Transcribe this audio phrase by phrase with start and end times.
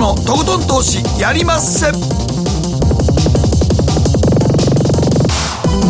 [0.00, 2.39] のとことん投資やりまっせ。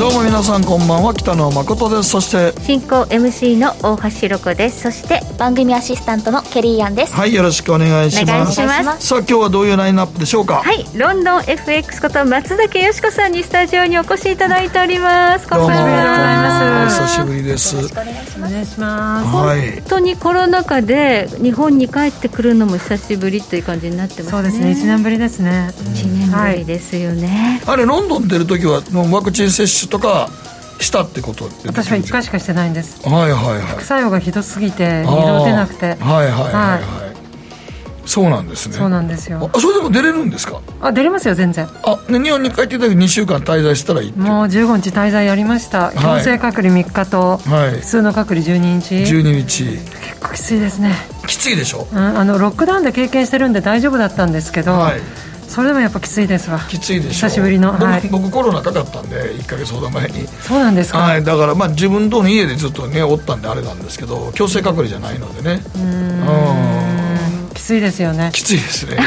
[0.00, 1.12] どうも皆さんこんばんは。
[1.14, 2.08] 北野誠です。
[2.08, 4.80] そして進行 MC の大橋ひろ子です。
[4.80, 7.14] そして番組アシスタントのケリーアンです。
[7.14, 8.62] はいよろしくお願いします。
[8.62, 9.06] お願いします。
[9.06, 10.62] さあ今日はどういうラインナップでしょうか？
[10.62, 15.46] はいロンドン FX こと松崎よしこさんにスタジオにお越しいただいております。
[15.46, 16.84] どうもこんばんは。
[16.86, 17.76] お久しぶりです。
[17.76, 19.36] お願いしますお願いします。
[19.36, 19.72] はい。
[19.72, 24.30] 本当にコロナ禍で日本に帰ってくるのも久しぶりという感じになってますね。
[24.30, 25.74] そうですね、一年ぶりですね。
[25.76, 30.30] 1年ぶりですよね、あれロンドン出る時はもうワクチン接種とか
[30.80, 33.06] したってことで私は一回しかしてないんです。
[33.06, 35.88] はいはいはい副作用がひどすぎて、二度出なくて。
[35.88, 37.10] はいはいはいはい、は
[38.06, 39.50] そうなんですねそうなんですよ。
[39.52, 40.60] あそれでも出れるんですか？
[40.80, 41.68] あ、出れますよ、全然。
[41.84, 45.92] あね日本に帰ってきた時2週間滞在したらいいもう15日滞在やりました。
[45.92, 48.94] 強制隔離3日と、はい普通の隔離12日。
[48.94, 50.94] 12日結構きついですね。
[51.26, 51.86] きついでしょ？
[51.92, 55.00] うん、あの、ロックダウンで経験してるんで大丈夫だったんですけど、はい
[55.50, 56.60] それでもやっぱきついですわ。
[56.60, 57.28] きついでしょ。
[57.28, 58.08] 久しぶりの僕,、はい。
[58.08, 60.26] 僕コロナかかったんで1か月ほど前に。
[60.28, 60.98] そうなんですか？
[60.98, 65.60] はいだからまあ自分との家でずっとねおったんであれなんですけど強制隔離じゃないのでね。
[65.76, 67.50] うん。
[67.52, 68.30] きついですよね。
[68.32, 68.98] きついですね、い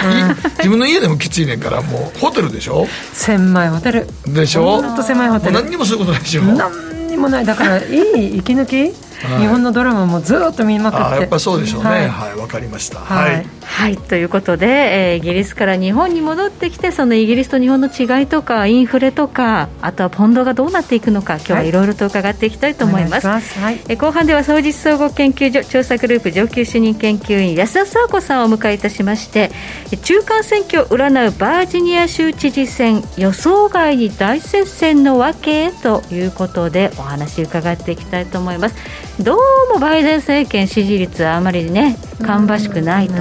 [0.59, 2.88] 自分の家でもきついねんからもうホテルでしょ。
[3.13, 4.07] 狭いホテル。
[4.28, 4.81] でしょ？
[4.81, 5.53] ほんと狭いホテル。
[5.53, 6.44] もう何にもすることないでしょ。
[6.44, 7.45] 何にもない。
[7.45, 8.94] だからいい息抜き、
[9.39, 11.03] 日本のドラマもずっと見まくって。
[11.03, 11.89] ああやっぱそうでしょうね。
[11.89, 12.09] はい。
[12.09, 12.99] はいわ、かりました。
[12.99, 13.33] はい。
[13.35, 13.45] はい。
[13.66, 14.67] はいということで、
[15.13, 29.49] えーイギリスから日本に戻ってきてそのイギリスと日本の違いとかインフレとかあとはポンドがどうなっていくのか今日はいろいろと伺っていきたいと思います,、えー後半では総実総合研究所調査グループ上級主任研究員安田佐和子さんをお迎えいたしまして
[29.91, 38.75] えー中間選挙を占うバージニア州知事選予想外に大接戦の訳ということでお話伺っていきたいと思います
[39.22, 43.14] どうもバイデン政権支持率はあまりね芳しくないと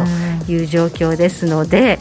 [0.51, 1.99] いう状況ですので、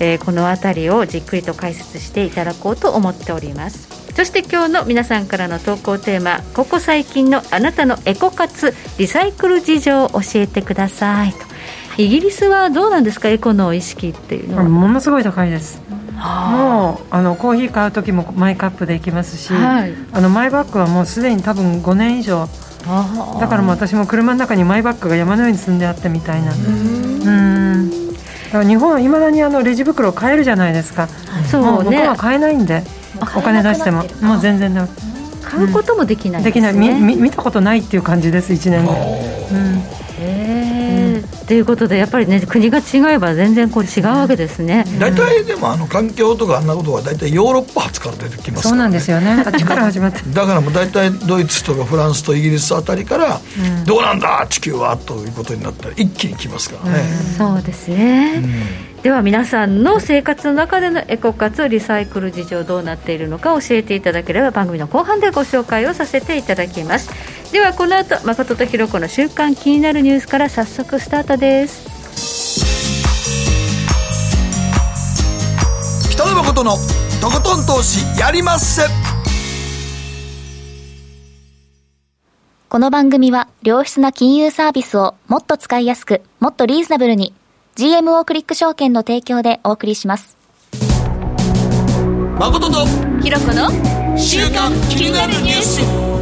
[0.00, 3.88] えーこの辺りをじっくりと解説していただこうと思っております。
[4.14, 11.38] そして今日の皆さんからの投稿テーマここ最近のあなたのエコ活リサイクル事情を教えてくださいと。
[11.98, 15.82] イギリスはどうなんですかエコの意識っていうのは、ものすごい高いです。
[16.12, 19.94] もうあのコーヒー買う時もマイカップで行きますし、はい。
[20.12, 22.48] あのマイバッグはもうすでに多分5年以上
[23.40, 26.52] だからもう私も車の中にマイバッグが山のように積んであってみたいな。
[26.52, 27.90] うん。
[27.90, 31.08] だから日本はいまだにあのレジ袋を買えるじゃないですか、
[31.50, 32.82] そうもう向こうねは買えないんで。
[33.36, 34.04] お金出しても。
[34.20, 34.86] もう全然だ
[35.42, 39.82] 買うこともできないんできない、ねみみ見たことないっていう感じです1年で、うん。
[40.18, 49.42] へーということでやっぱりね国が違えば全然こう違うわけですね、大体でもあの環境とかあんなことは大体ヨーロッパ発から出てきますから、ね、そうなんですよね。
[49.46, 50.20] あっちから始まって。
[50.32, 53.40] だからもう大体ドイツとかフランスとイギリスあたりから、
[53.84, 57.04] どうなんだ地球はということになったら一気に来ますからね、
[57.36, 58.42] そうですね、
[59.02, 67.10] では皆さんの生活の中でのエコ活リサイクル事情どうなっているのか教えていただければ番組の後半でご紹介をさせていただきます。
[67.52, 71.90] ではこの後誠とひろ子の週刊気になるニュースから早速スタートです。
[76.12, 76.76] 北野誠の
[77.20, 78.82] とことん投資やりまっせ。
[82.68, 87.34] この番組は良質な金融サービスをもっと使いやすくもっとリーズナブルに
[87.76, 90.36] GMO クリック証券の提供でお送りします
[92.38, 92.86] 誠と
[93.22, 93.70] ひろ子の
[94.18, 96.12] 週刊気になるニュース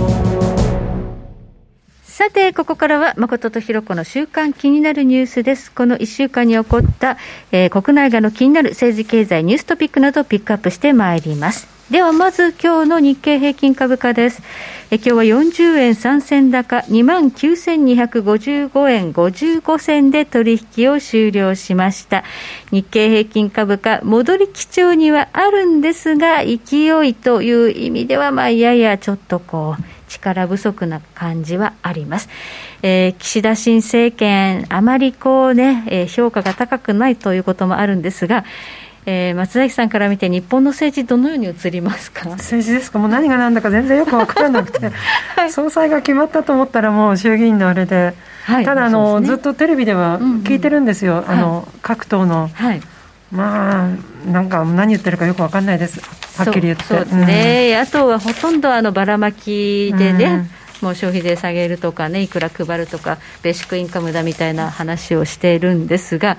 [2.20, 5.72] さて、ここからは誠とひろ子の週間気になるニュースです。
[5.72, 7.16] この1週間に起こった、
[7.50, 11.79] えー国内外の気になる政治経済ニューストピックなどをピックアップしてまいります。
[11.90, 14.40] ではまず今日の日経平均株価です。
[14.92, 22.22] え今日は40円3銭高、29,255円55銭で取引を終了しました。
[22.70, 32.28] 日経平均株価、戻り基調にはあるんですが、勢いという意味では、まあ、ややちょっとこう、力不足な感じはあります。
[32.82, 38.44] えー岸田新政権、あまりこうね、えー評価が高くないということもあるんですが、
[39.10, 42.28] えー松崎さんから見て、日本の政治、どのように映りますか？
[42.28, 43.00] 政治ですか？
[43.00, 44.92] もう何が何だか全然よく分からなくて、
[45.50, 48.14] 総裁が決まったと思ったらもう衆議院のあれで、
[48.44, 48.64] はい。
[48.64, 49.26] ただあの、ね。
[49.26, 52.80] ずっとテレビでは聞いてるんですよ、あの各党の、はい、
[53.32, 53.88] まあ
[54.30, 56.00] なんか何言ってるかよく分かんないです。
[56.36, 56.84] はっきり言って。
[56.84, 60.48] そうですね、野党はほとんどあのばらまきでね、
[60.82, 66.36] もう消費税下げるとかね、いくら配るとか、ベーシックインカムだみたいな話をしているんですが、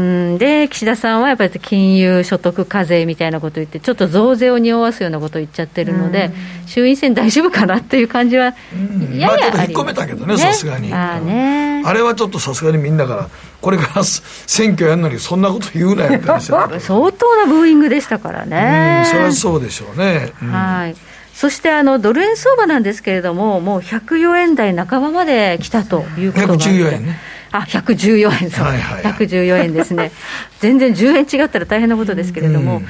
[0.00, 6.30] んで、岸田さんはやっぱり金融所得課税みたいなことを言って、ちょっと増税を匂わすようなことを言っちゃってるので、
[6.66, 8.54] 衆院選大丈夫かなっていう感じは、
[9.12, 10.92] ややあ、ちょっと引っ込めたけどね、さすがに。
[10.92, 13.28] あね、あれはちょっとさすがにみんなから、
[13.60, 19.04] これから選挙やるのに、そんなこと言うなよって話相当なブーイングでしたからね。
[19.10, 20.32] それはそうでしょうね。
[20.50, 20.96] はい。
[21.34, 27.18] そしてあのドル円相場なんですけれども、もう104円台半ばまで来たということが114円ね。
[27.58, 30.12] あ114円、そう、はいはいはい、114円ですね、
[30.60, 32.78] 全然10円違ったら大変なことですけれども。
[32.78, 32.86] うん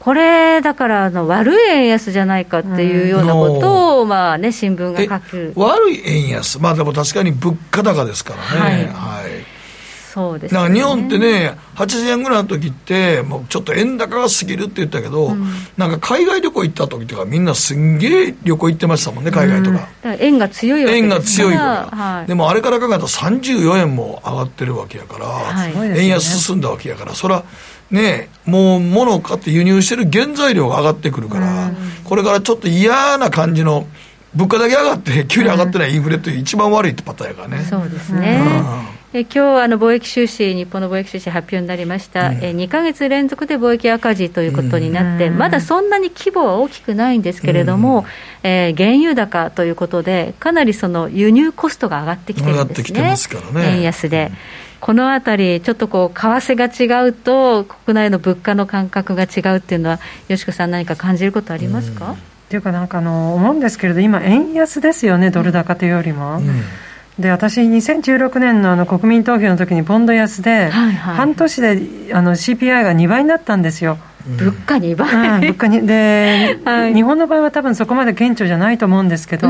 [0.00, 5.52] これ、だからあの悪い円安じゃないかっていうようなことを、まあね、新聞が書く。
[5.56, 8.60] 悪い円安、まあでも確かに物価高ですからね。
[8.60, 9.19] はい、はい
[10.20, 15.46] そうです、ね、日本ってね、80円ぐらいの時って、もうちょっと円高が過ぎるって言ったけど、うん、
[15.78, 19.88] なんか海外旅行行った時とか、みんなすんげえ旅行行ってましたもんね、海外とか。
[20.04, 27.44] うん、か円が強いわけ円が強いから、はい、でもあれから考えたら34円も上がってるわけやから、はい、円安進んだわけやから、そら、
[27.90, 33.86] ね、もう物を買って輸入してる原材料が上がってくるから、うん、これからちょっと嫌な感じの、
[34.34, 37.64] 物価だけ上がって、給料上がってないインフレという一番悪いってパターンやからね。
[37.64, 38.40] そうですね。
[39.12, 48.06] え今日あの貿易収支、日本の貿易収支発表になりました、うん、え2か月連続で貿易赤字ということになって、うん、まだそんなに規模は大きくないんですけれども、うん、
[48.48, 53.62] えー、原油高ということで、かなりその輸入コストが上がってきてるんですね、すね。
[53.64, 54.30] 円安で。
[54.78, 59.98] このあたり、ちょっとこう為替が違うと、国内の物価の感覚が違うっていうのは、
[60.28, 62.16] よしこさん、何か感じることありますか、っ
[62.48, 66.40] ていうか、なんかあの思うんですけれど、今、円安ですよね、ドル高というよりも。
[67.18, 73.98] で私、2016年のあの国民投票の時にポンド安で、半年であの CPI が2倍になったんですよ。
[74.26, 75.86] 物価2倍、うん、物価に。
[75.86, 79.48] で、 はい、日本の場合は多分そこまで顕著じゃないと思うんですけど、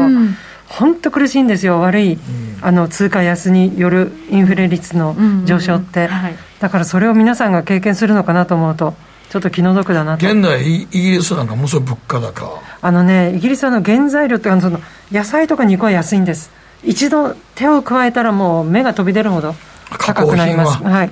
[0.68, 2.18] 本、当、苦しいんですよ、悪い、うん、
[2.62, 8.94] あの通貨安によるインフレ率の上昇って、はい、だからそれを皆さんが経験するのかなと思うと。
[9.30, 10.26] ちょっと気の毒だなと。
[10.26, 12.60] 現代イギリスなんかものすごい物価高。
[12.82, 14.80] あのねイギリスはの原材料ってあのその
[15.12, 16.50] 野菜とか肉は安いんです
[16.84, 19.54] 一度手を加えたらもう目が飛び出るほど
[19.98, 20.82] 高くなります。
[20.82, 21.10] はい、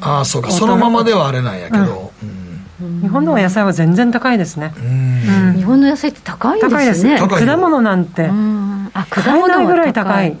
[0.00, 0.50] ああそうか。
[0.50, 2.12] そのままではあれなんやけど、
[2.80, 4.72] うん、日本の野菜は全然高いですね、
[5.56, 7.04] 日本の野菜って高いんです。
[7.04, 8.30] ね果物なんて、
[8.94, 10.36] あ果物ぐらい高い、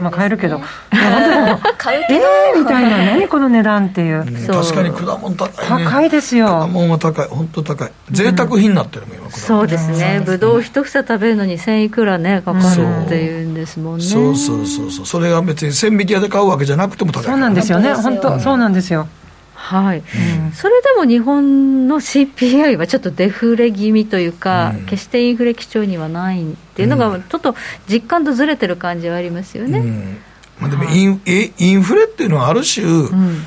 [0.00, 0.60] まあ買えるけど、
[1.78, 19.08] 買うけど、えー、みたいな、何この値段っていう、確かに果物高い、ね、高いですよ、果物は高い、本当高い、贅沢品になってるもん、今、そうですね、ぶどう一房食べるのに1000いくらね、かかるっていうんですもんね、そうそうそうそう、それが別に千引き屋で買うわけじゃなくても高いそうなんですよね、本当、そうなんですよ。
[19.54, 27.54] はい、うん、それでも日本の CPI はちょっとデフレ気味というか、うん、決してインフレ基調にはないっていうのが、ちょっと
[27.88, 29.78] 実感とずれてる感じはありますよね。
[29.78, 30.18] うん。
[30.60, 32.84] まあ、でもイン,、えインフレっていうのはある種、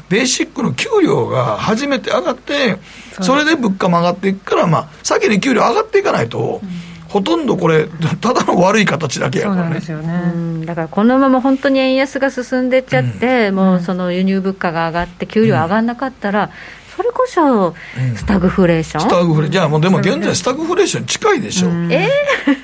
[0.09, 2.77] ベーシックの給料が初めて上がって、
[3.21, 6.61] それで物価も上がっていくから、まあ、先に給料上がっていかないと、
[7.07, 7.87] ほとんどこれ、
[8.21, 9.79] ただの悪い形だけやからね。
[9.79, 10.65] ね。
[10.65, 16.49] だからこのまま本当に円安が進んでっちゃって、うん、もうその輸入物価が上がって、給料上がらなかったら、
[16.97, 17.75] それこそ
[18.15, 22.09] スタグフレーション、スタグフレじゃあもうでも現在スタグフレーション近いでしょ、うん、え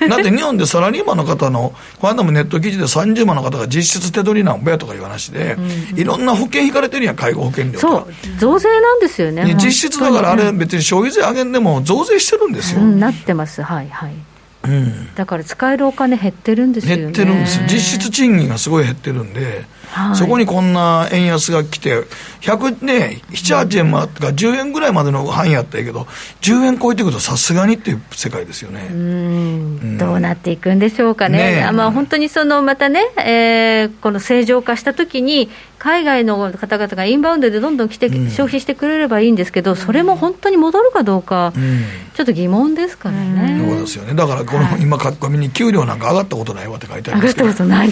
[0.00, 7.86] ー、だって日本でサラリーマンの方のこの間もネット記事で30万の方が実質手取りなんぼやとかいう話で、うん、いろんな保険引かれてるやん介護保険料とか。
[7.86, 8.38] そう。
[8.38, 13.62] 増税なんですよね実質だからあれ別に消費税上げんでも増税してるんですよ、うん、なってます。
[13.62, 14.33] はいはい
[14.64, 17.02] うん、だから使えるお金減ってるんですよね。
[17.02, 22.02] 減ってるんです実質賃金がすごい減ってるんで、はい、そこにこんな円安が来て
[22.40, 26.06] 100ね78円もあったか10円ぐらいまでの範囲やったけど
[26.40, 28.88] 10円超えてくるとさすがにっていう世界ですよね。
[28.90, 29.98] うん。
[29.98, 31.62] どうなっていくんでしょうかね。
[31.62, 35.50] ねまあ、本当にそのまたね、えー、この正常化したときに
[35.84, 41.52] 海外の方々がインバウンドでどんどん来て、消費してくれればいいんですけど、それも本当に戻るかどうか、
[42.14, 43.62] ちょっと疑問ですからね。
[43.68, 47.90] そうですよねだからこの、今、書き込みに給料なんか上がったことないわって書いてありますけど、上がったことない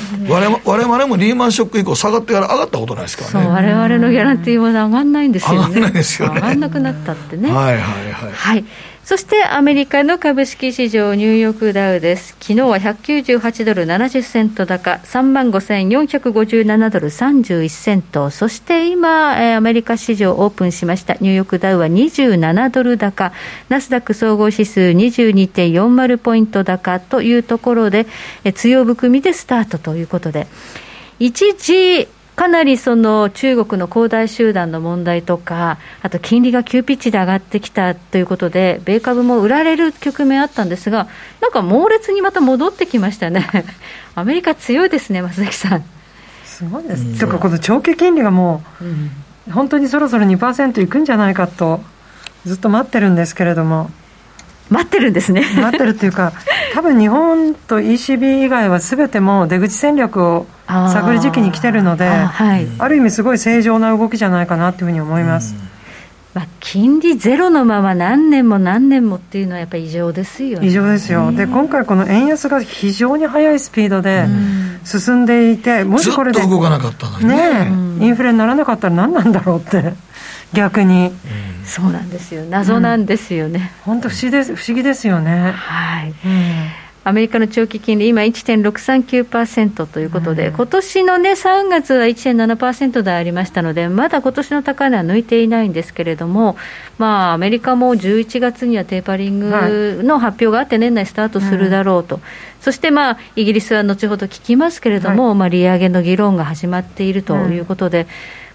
[0.64, 3.50] われわれもリーマンショック以降、下がってから上がったことないですからね。
[3.50, 5.74] われわれのギャランティーも上がんないんですよね。
[5.74, 6.34] 上がんないですよね。
[6.36, 7.52] 上がんなくなったってね。
[7.52, 8.32] はいはいはい。
[8.32, 8.64] はい
[9.04, 12.36] そしてアメリカの株式市場ニューヨークダウです。
[12.40, 18.30] 昨日は198ドル70セント高、3万5457ドル31セント。
[18.30, 21.14] そして今、アメリカ市場オープンしました。
[21.14, 23.32] ニューヨークダウは27ドル高、
[23.68, 28.06] ナスダック総合指数22.40ポイント高というところで、
[28.54, 30.46] 強含みでスタートということで、
[31.18, 41.08] 一時、かなりその中国の恒大集団の問題とか、あと金利が急ピッチで上がってきたということで、米株も売られる局面あったんですが、
[41.40, 43.46] なんか猛烈にまた戻ってきましたね、
[44.14, 45.84] アメリカ強いですね、松崎さん。
[46.44, 51.82] すごいです、とかこの長期金利がもう、本当にそろそろ2%いくんじゃないかと
[52.46, 53.90] ずっと待ってるんですけれども
[54.70, 55.44] 待ってるんですね。
[55.56, 56.32] 待ってるっていうか
[56.74, 65.54] 多分日本と ECB 以外は全ても出口戦略を探る時期に来てるのであはい、ある意味すごい正常な動きじゃないかなというふうに思います。
[66.34, 74.24] まあ、金利ゼロのまま何年も何年もっていうのはやっぱり異常ですよ、ね、異常ですよ、で今回、この円安が非常に速いスピードで
[74.82, 77.26] 進んでいて、もしこれで、動かなかったのに。
[77.26, 79.92] ね、インフレにならなかったら何なんだろうって、
[80.54, 81.12] 逆に、
[81.64, 83.72] そうなんですよ、謎なんですよね。
[83.84, 85.52] 本、当、不思議です不思議ですよね。
[85.52, 86.82] はい、うん。
[87.04, 96.56] アメリカの長期金利、今1.639%ということで、うん、今年のね、3月は1.7%でありましたので、まだ今年の高値は抜いていないんですけれども、
[96.98, 102.24] まあ、アメリカも11月にはテーパリングの発表があって、年内スタートするだろうと、はい、
[102.60, 108.06] そして、まあ、イギリスは後ほど聞きますけれども、はい、まあ、利上げの議論が始まっているということで、うん、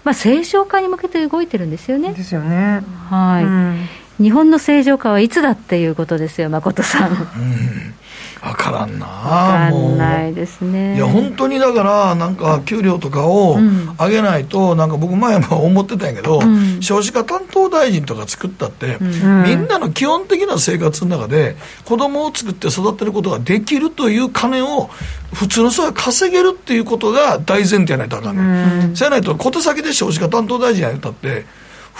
[0.08, 2.14] まあ、正常化に向けて動いてるんですよね。
[2.14, 2.82] ですよね。
[3.10, 3.88] はい、うん
[4.18, 7.10] 日本の正常化はいつだっていうことですよ、誠さん。
[7.10, 7.94] う ん
[8.42, 9.06] 分からんな。
[9.06, 10.96] 分かんないですね。
[10.96, 13.58] いや本当にだからなんか給料とかを
[13.98, 24.90] 上げないと、なんか僕前も思ってたんやけど、うん、少子化担当大臣とか作ったって、うん、みんなの基本的な生活の中で子供を作って育てることができるという金を
[25.32, 31.44] 普通の人が稼げるっていうことが大前提やないとあかんね、うん、そうやないと小手先で少子化担当大臣やったって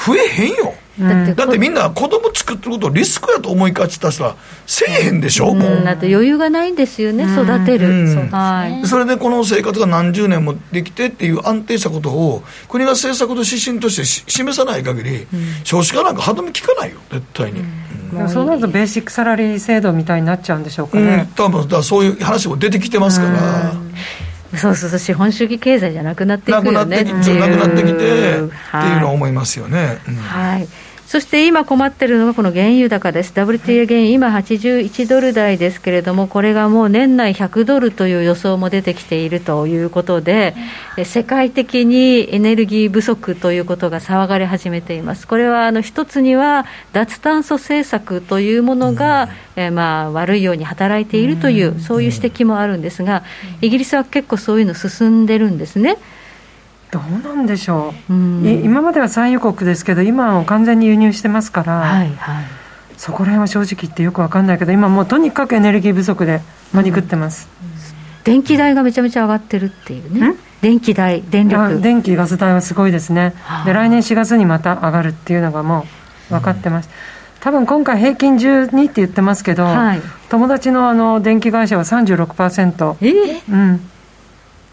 [0.07, 4.37] 増えへんよだってだってみんな子供作ってることをリスクやと思いがちた人は
[4.67, 5.85] せえへんでしょ、うん、もう。
[5.85, 7.89] だって余裕がないんですよね、育てる、
[8.31, 15.27] はい、それでこの生活が何十年もできてっていう安定したことを国が政策の指針として示さない限り、
[15.65, 17.63] 少子化なんか歯止め効かないよ絶対に、
[18.29, 23.73] そうなるとベーシックサラリー制度みたいになっちゃうんでしょうかね、多分だそういう話も出てきてますから、
[24.59, 30.69] そうそうそう資本主義経済じゃなくなっていくよねなくなってきてっていうのを思いますよね、はい
[31.09, 33.33] そして今困ってるのがこの原油高です。
[33.33, 40.55] WTA 原油、今81ドル台ですけれども、これがもう年内100ドルという予想も出てきているということで、
[41.07, 45.27] 世界的にエネルギー不足ということが騒がれ始めています。
[45.27, 53.25] これはあの一つには脱炭素政策というものが、うん、えまあ悪いように働いているという、そういう指摘もあるんですが、
[53.63, 55.97] イギリスは結構そういうの進んでるんですね。
[56.91, 62.45] どうなんでしょう、うん、今までは産油国ですけど、今は完全に輸入してますから、はいはい、
[62.97, 66.41] そこら辺は正直言ってよく分かんないけど、今もうとにかくエネルギー不足で
[66.73, 70.37] 乗り食ってます、うん、電気代がめちゃめちゃ上がってるっていうね。
[70.61, 71.81] 電気代、電力。
[71.81, 75.87] 電気、ガス代はすごいですね、で来年4月にまた上がるっていうのがも
[76.31, 76.89] う分かってます、
[77.41, 83.91] 多分今回、平均12って言ってますけど、はい、友達のあの電気会社は36%、えー、うん、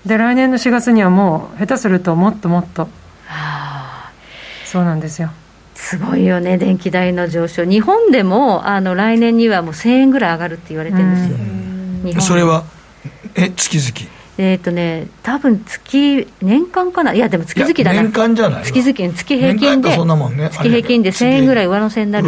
[0.05, 2.87] で来年の4月にはもう下手するともっともっと、は
[3.27, 4.11] あ、
[4.65, 5.31] そうなんですよ。
[5.73, 7.65] すごいよね電気代の上昇。
[7.65, 12.21] 日本でもあの来年にはもう1000円ぐらい上がるって言われてるんですよ。
[12.21, 12.63] それは
[13.35, 14.15] え月々？
[14.37, 22.27] えっ、ー、とね、多分月、年間かな、いや、でも月々だな、年間じゃない月々、月平均で、月平均で1000円ぐらい上乗せになる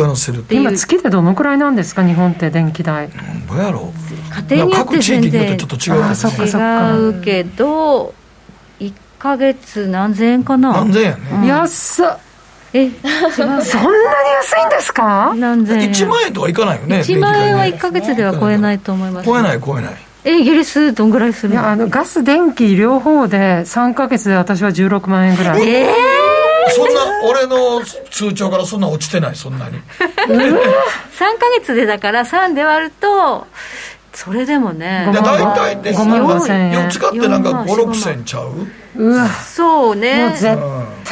[0.50, 3.10] 今、月でどのくらいなんですか、日本って電気代。
[3.50, 3.92] どうやろ。
[3.94, 4.07] う
[4.50, 8.14] 家庭によって全然違うけど、
[8.80, 10.58] 1か月何千円か。
[10.58, 10.74] な。
[10.74, 11.48] 何千円やね。
[11.48, 12.08] 安っ。
[12.74, 12.90] え
[13.32, 15.34] そんなに安いんですか？
[15.36, 15.90] 何千円。
[15.92, 19.96] 1万円とはいかないよね1万円は1か月では超えないと思います、超えない超えない。
[20.26, 21.66] えイギリスどんぐらいするの？
[21.68, 25.62] あのガス電気両方で3か月で私は16万円ぐらい。
[25.68, 29.80] ええー、そんな俺の通帳からそんな落ちてないそんなに。
[30.28, 30.60] 3か
[31.58, 33.48] 月でだから3で割ると
[34.20, 38.68] それでもね大体ってさ4つ買ってなんか56千ちゃう？
[38.96, 39.30] うわ。
[39.30, 40.32] そうね。
[40.32, 40.58] 絶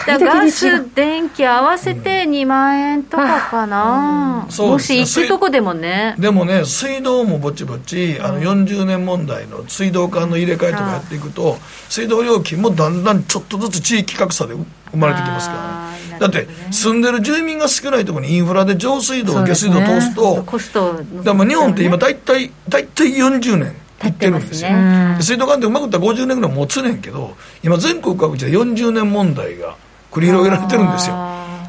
[0.07, 6.15] 対ガス電気合わせて2万円とかかな、うん、もし行くとこでもね。
[6.17, 11.57] でもね水道もぼちぼちあの40年問題の水道管の入れ替えとかやっていくと
[11.87, 29.75] 水道料金もだんだんちょっとずつ地域格差で生まれてきますからねだって住んでる住民が少ないところにインフラで上水道下水道通すとコストでも日本って今大体大体40年いってるんですよ、ね、水道管ってうまくいったら50年ぐらい持つねんけど今全国各地で40年問題が
[30.11, 31.15] 繰り広げられてるんですよ。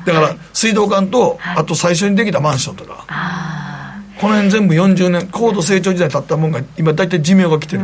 [0.06, 3.04] だから水道管と、あと最初にできたマンションとか、
[4.20, 7.82] この辺全部40年高度成長時代経ったもんが今大体寿命が来てる。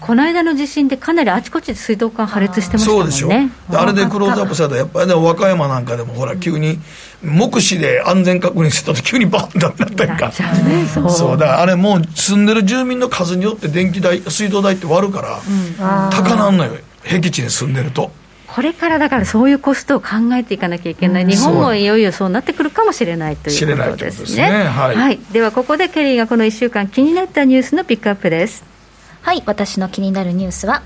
[0.00, 3.12] この間の地震でかなりあちこちで水道管破裂してましたもんね。
[3.12, 6.78] そうでしょあれでクローズアップされたらやっぱりね和歌山なんかでもほら急に
[7.22, 10.32] 目視で安全確認してたと急にバンってなったりか。
[11.08, 11.36] そう。
[11.38, 16.72] だからあれもう住んでる住民の数によって電気代水道代って割るから、うん、高なんのよ
[17.04, 18.10] 僻地に住んでると
[18.60, 24.50] ここれからだからそういうコストを考えていかなきゃいけない、日本もいよいよそうなってくるかもしれないということですね。
[24.50, 24.64] ね。
[24.64, 28.62] はい、はい、ではここでケリーがこの1週間気になったニュースのピックアップです。
[29.22, 30.82] はい私の気になるニュースは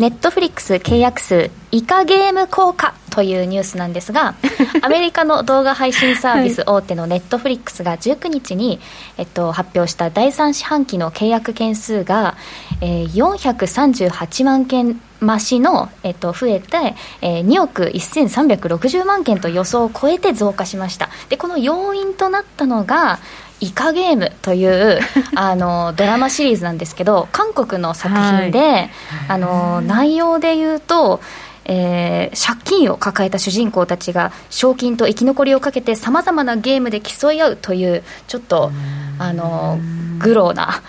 [0.00, 4.34] ネットフリックス契約数イカゲーム効果というニュースなんですが
[4.82, 8.80] アメリカの動画配信サービス大手のネットフリックスが19日に、
[9.18, 12.36] えっと、発表した第3四半期の契約件数が、
[12.80, 21.10] えー、438万件増しの、えっと、増えて、えー、2億1360万件と予想を超えて増加しました。
[21.28, 23.20] でこの要因となったのが
[23.60, 24.98] イカゲームという
[25.36, 28.90] あのドラマシリーズなんですけど韓国の作品で、はい、
[29.28, 31.20] あの内容で言うと
[31.64, 38.72] えー、借金を抱えた主人公たちが賞金と生き残りをかけてさまざまなゲームで競い合うというちょっと
[39.18, 39.78] あの
[40.18, 40.82] グローな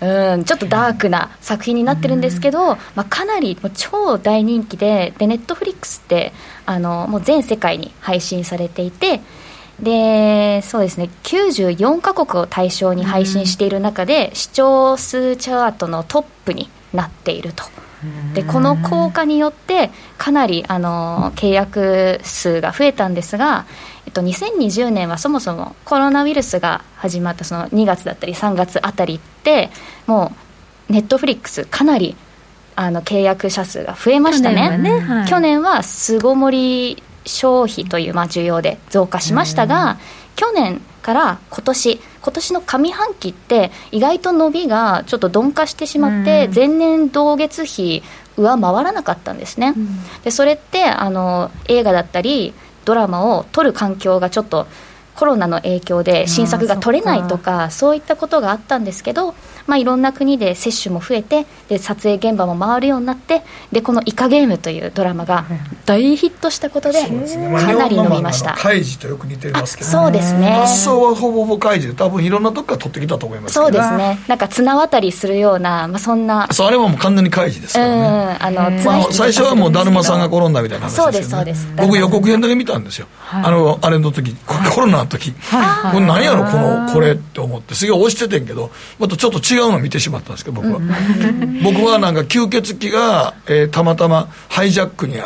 [0.00, 6.32] うんちょっとダークな作品になってるんですけど、まあ、かなり超大人気ででネットフリックスって
[6.64, 9.20] あのもう全世界に配信されていて
[9.82, 17.64] でそうですね94カ国を対象に配信している中で、視聴数チャートのトップになっていると。
[18.34, 23.66] でこの効果によってかなりあの契約数が増えたんですが、
[24.06, 29.70] えっと、2020年はそもそもコロナウイルスが始まったその2月だったり3月あたりって
[30.06, 30.32] も
[30.88, 32.16] うネットフリックスかなり
[32.76, 34.70] あの契約者数が増えましたね。
[34.70, 39.98] 去年は、ねはい、去年は巣ごもり消費というまあ需要で増加しましたが、
[40.36, 42.00] 去年から今年。
[42.22, 48.02] 今年の上半期って意外と伸びがちょっと鈍化してしまって、前年同月比
[48.36, 49.74] 上回らなかったんですね、
[50.22, 52.52] でそれってあの映画だったり
[52.84, 54.66] ドラマを撮る環境がちょっと
[55.20, 59.34] コロナの影響で新作が撮れないとかそういったことがあったんですけど
[59.70, 65.44] まあ、いろんな国で接種も増えてで撮影現場も回るようになってでこの「イカゲーム」というドラマが
[65.86, 70.50] 大ヒットしたことで、かなり伸びました、カイジとよく似てますけど、ね、そうですね。
[70.50, 74.18] 発想はほぼほぼカイジで多分いろんなとこから取ってきたと思いますそうですね。
[74.26, 81.68] なんか綱渡りするような、まあ、そんなそうあれはもう完全にカイジですからね、あのまあ、最初はもうだるまさんが転んだみたいな話ですよ、ね、そうですそうです。
[81.76, 90.80] 僕予告編だけ見たんですよ、はい、あのあれの時コロナの時、はい、これ何やろこのこれって思ってすげえ押しててんけどまたちょっと違うの見てしまったんですけど僕は。
[91.62, 95.16] 僕はなんか吸血鬼が、えー、たまたまハイジャックに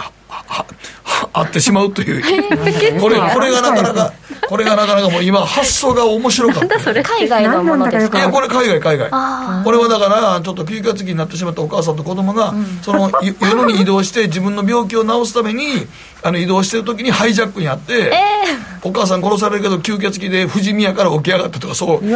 [1.32, 3.00] あってしまうという。
[3.00, 4.12] これこれがなかなか
[4.48, 8.18] これがなかなかもう今発想が面白かった、ね、海外のものですか？
[8.18, 9.10] いやこれ海外海外。
[9.64, 15.64] これはだからちょっと吸血鬼になってしまったお母さんと子供が、うん、その夜に移動して自分の病気を治すために
[16.22, 22.00] あの移動してる時にハイジャックにあって、えー、お母さん殺されるけど吸血鬼で富士宮から起き上がったとかそう。
[22.00, 22.10] それ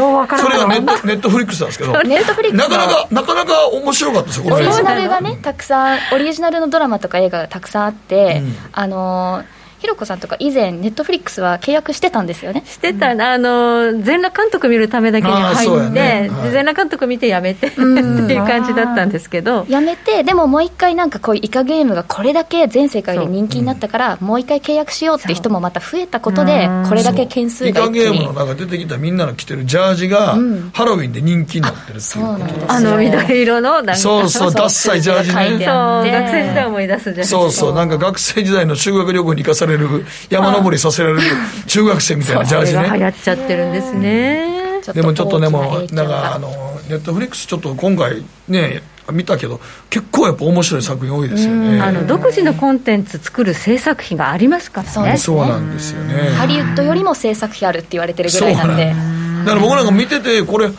[0.58, 1.92] がネットネットフリックスなんですけど。
[2.02, 12.62] ネットフリックスなかなかなかなか面白かったですよオリジナルがねたくさんオリジナルのドラマとか映画がたくさんあって、うん、あのーひろこさんとか以前ネットフリックスは契約してたんですよね。
[12.66, 16.28] してた、うん、あの全裸監督見るためだけに入って、ね。
[16.30, 19.66] はい、全裸監督見てやめて っていう感じだったんですけど。
[19.68, 30.36] やめてでももう一回なんかこういうイカゲームがこれだけ全世界で人気になったから、うん、もう一回契約しようっていう人もまた増えたことでこれだけ件数がイカゲームの中出てきたみんなの着てるジャージが、
[30.72, 34.52] ハロウィンで人気になってるっていうことですあの緑色のなんかそうそう。
[34.52, 35.48] ダッサいジャージね。
[35.50, 37.40] そう学生時代思い出すじゃないですか。
[37.40, 41.20] そうそうなんか学生時代の修学旅行に行かされる山山登りさせられる
[41.66, 42.90] 中学生みたいなジャージね。
[42.94, 44.58] 流行っちゃってるんですね。
[44.94, 46.48] でもちょっとねもうなんかあの
[46.88, 51.80] ネットフリックスちょっと今回ね見たけど結構やっぱ面白い作品多いですよね。
[51.80, 55.16] あの独自のコンテンツ作る制作費がありますからね。
[55.18, 56.30] そうなんですよね。
[56.30, 58.94] ハリウッドよりも制作費あるって言われてるぐらいなんで。
[59.38, 60.72] だから僕なんか見ててこれハ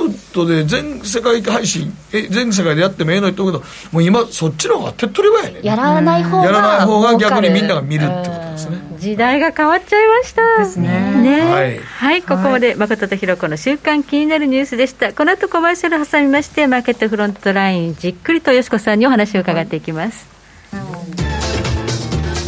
[0.00, 5.60] リウッドで全世界配信え全世界でやってもええのにと思うけどもう今そっちの方が手っ取り早いね。
[5.62, 8.78] やらない方がやらない方が逆にみんなが見るってことですね。
[8.98, 10.58] 時代が変わっちゃいました。
[10.58, 10.88] ですね。
[11.22, 11.40] ね。
[11.42, 15.12] はい、はい、ここまで誠とひろ子の週間気になるニュースでした。
[15.12, 20.26] この後コマーシャル挟みましてマーケットフロントラインじっくりとよしこさんにお話を伺っていきます、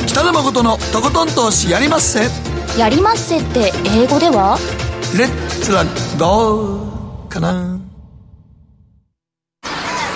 [0.06, 2.20] 北野誠のとことん投資やりまっせ。
[2.78, 4.58] やりまっせって英語では？
[5.16, 5.84] レッツは
[6.18, 7.77] どうかな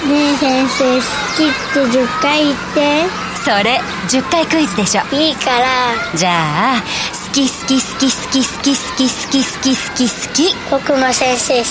[0.09, 1.03] ねえ先生好
[1.37, 3.07] きって10回言って。
[3.45, 5.03] それ10回クイズでしょ。
[5.15, 5.95] いいから。
[6.17, 6.83] じゃあ
[7.29, 10.55] 好き好き好き好き好き好き好き好き好き好き。
[10.71, 11.69] 僕も先生好き。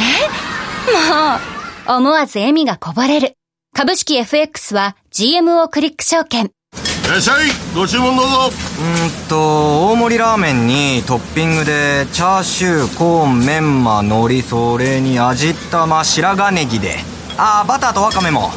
[0.00, 0.38] え？
[1.88, 3.34] もう思わず笑みがこぼれる。
[3.74, 6.46] 株式 FX は GMO クリック証券。
[6.46, 6.50] い
[7.10, 7.46] らっしゃい。
[7.74, 8.50] ご注文どうぞ。
[8.80, 16.96] うんと大盛りラーメンにトッピングでチャーシューコーンメンマ海苔それに味玉白髪ネギで
[17.40, 18.50] ああバターとワカメも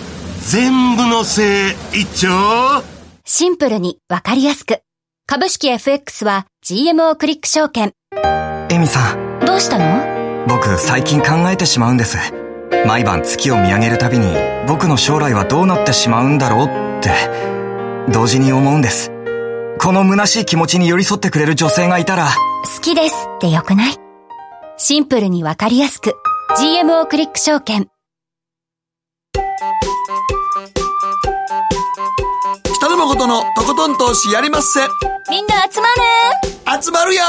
[0.49, 2.83] 全部のせい一丁
[3.23, 4.81] シンプルにわかりやすく。
[5.27, 7.93] 株式 FX は GMO クリック証券。
[8.71, 9.39] エミさん。
[9.45, 10.47] どうしたの？
[10.47, 12.17] 僕最近考えてしまうんです。
[12.87, 14.25] 毎晩月を見上げるたびに
[14.67, 17.11] 僕の将来はどうなってしまうんだろうって
[18.11, 19.11] 同時に思うんです。
[19.79, 22.29] この虚しい気持ちに寄り添ってくれる女性がいたら
[22.75, 23.95] 好きですってよくない？
[24.77, 26.15] シンプルにわかりやすく
[26.57, 27.87] GMO クリック証券
[29.61, 29.69] 北
[32.89, 34.79] 野誠のとことん投資やりまっせ。
[35.29, 35.85] みんな集ま
[36.75, 36.83] る。
[36.83, 37.21] 集まるよ。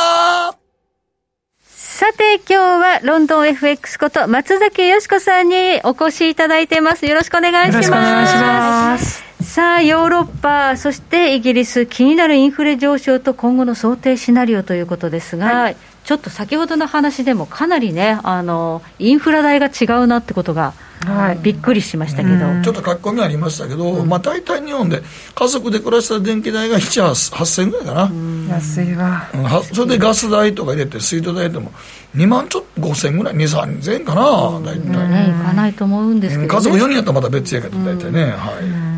[1.61, 7.05] さて今日はロンドン FX こと松崎よしこさんにお越しいただいてます。
[7.05, 7.75] よろしくお願いします。
[7.75, 9.23] よろしくお願いします。
[9.45, 20.75] さあ、ヨーロッパ、そしてイギリス、気になるインフレ上昇と今後の想定シナリオということですが、はい、ちょっと先ほどの話でも、かなりねあの、インフラ代が違うなってことが。
[21.07, 25.03] はい、びっくりしましたけど、ちょっと書き込みありましたけど、うん、まあ、大体日本で
[25.35, 28.11] 家族で暮らした電気代が7、8000円ぐらいかな、
[28.55, 31.73] 安いわ、うん、それでガス代とか入れて、水道代でも
[32.17, 34.23] 2万ちょっと5000円ぐらい、2、3000円かな、
[34.61, 38.23] 大体、ね、いかないと思うんですけど、ね、家族4人やったらまた別やけど、大体ね。
[38.23, 38.33] はい、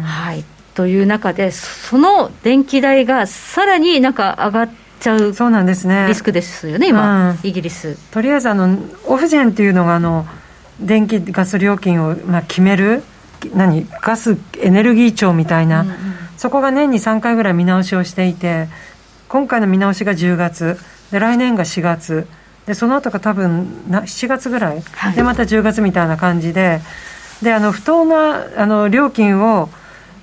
[0.03, 0.45] はい。
[0.75, 4.71] という中で、その電気代がさらになんか上がっ
[5.05, 6.07] ちゃうそうなんですね。
[6.09, 7.97] リスクですよね、今、うん、イギリス。
[8.11, 10.27] とりあえずあの、オフジェンっていうのがあの、
[10.81, 13.03] 電気・ガス料金をまあ決める、
[13.55, 15.97] 何、ガスエネルギー庁みたいな、うんうん、
[16.39, 18.69] そこが年に3回ぐらい見直しをしていて、
[19.29, 20.79] 今回の見直しが10月、
[21.13, 22.27] で来年が4月。
[22.67, 26.81] でその後が多分な7月ぐらい、はい、でまた10月みたいな感じで。
[27.43, 29.69] であの不当なあの料金を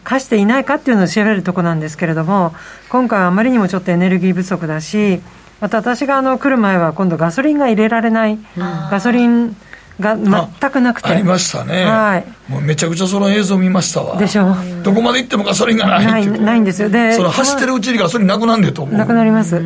[0.03, 2.53] 課していないかっていうのを調べるとこなんですけれども、
[2.89, 5.21] 今回はあまりにもちょっとエネルギー不足だし、
[5.59, 9.55] また私があの来る前は今度ガソリンが入れられない、ガソリン
[9.99, 11.09] が全くなくて。
[11.09, 14.17] ありましたね、はい、もうめちゃくちゃその映像見ましたわ。
[14.17, 14.55] でしょ。
[14.83, 16.89] どこまで行ってもガソリンがないないないんですよ。
[16.89, 18.95] でその走ってるうちにガソリンなくなんでと思う。
[18.95, 19.61] なくなります。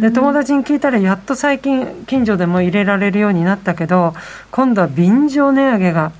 [0.00, 4.14] で友達に聞いたらやっと最近近所でも入れられるようになったけど
[4.50, 6.12] 今度は便乗値上げが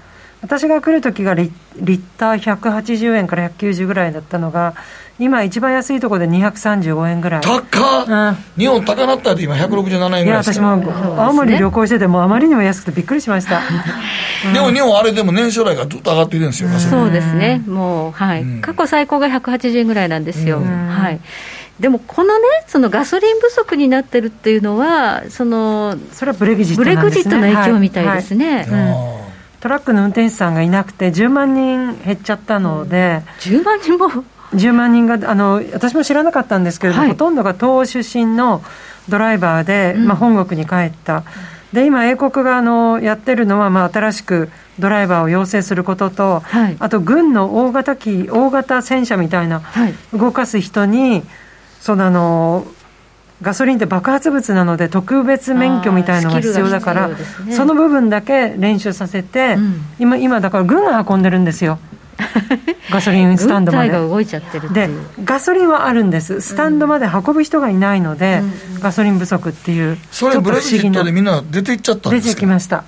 [0.43, 4.75] 私が来る時がリリッター180円から190ぐらいだったのが、
[5.19, 7.41] 今、一番安いところで235円ぐらい。
[7.41, 10.25] 高っ、うん、日本高なったって今、167円ぐらい。
[10.25, 10.71] いや、私も
[11.17, 13.61] 青森旅行してても、あまりにも安くてびっくりしました。
[14.47, 20.61] うん、でも日本、あれでも年初来がずっと上がっているんですよ、そうですね、もう、はい、過去最高が180円ぐらいなんですよ。
[20.61, 21.21] はい。
[21.81, 28.47] でもこのね、そのガソリン不足になってるっていうのは、そのそれはブレグジット、ね、ブレグジットの影響みたいですね。
[28.47, 28.67] はい。
[28.67, 29.28] はいうん
[29.61, 38.63] トラックの運転手さんがいなくて、10万人減っちゃったので、うん、10万人も？10万人があの、私も知らなかったんですけれども、はい、ほとんどが東欧出身の
[39.09, 41.25] ドライバーで、うん、まあ、本国に帰った、
[41.73, 49.63] で今、英国があのやってるのは、まあ、新しくドライバーを養成することと、はい、あと軍の大型機、大型戦車みたいな、
[50.15, 51.25] 動かす人に、
[51.81, 52.67] そのあの
[53.41, 57.17] ガソリンって爆発物なので特別免許みたいのが必要だから、ね、
[57.51, 61.79] その部分だけ練習させて、うん、今今だから軍が運んでるんですよ。
[62.91, 63.91] ガソリンスタンドまで。
[63.91, 64.91] で
[65.25, 66.41] ガソリンはあるんです。
[66.41, 68.43] スタンドまで運ぶ人がいないので、
[68.75, 72.83] うん、ガソリン不足っていうそれブレグジットでみんな出ていっちゃったんです出てきました。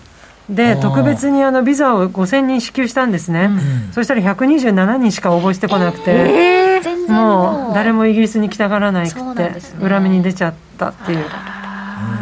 [0.51, 6.70] で特別にあのビザを5000人支給したんですね、うん、そしたら127人しか応募してこなくて、えー、
[7.11, 11.25] もう誰もイギリスに来たがらないくて、ね、裏目に出ちゃったっていう。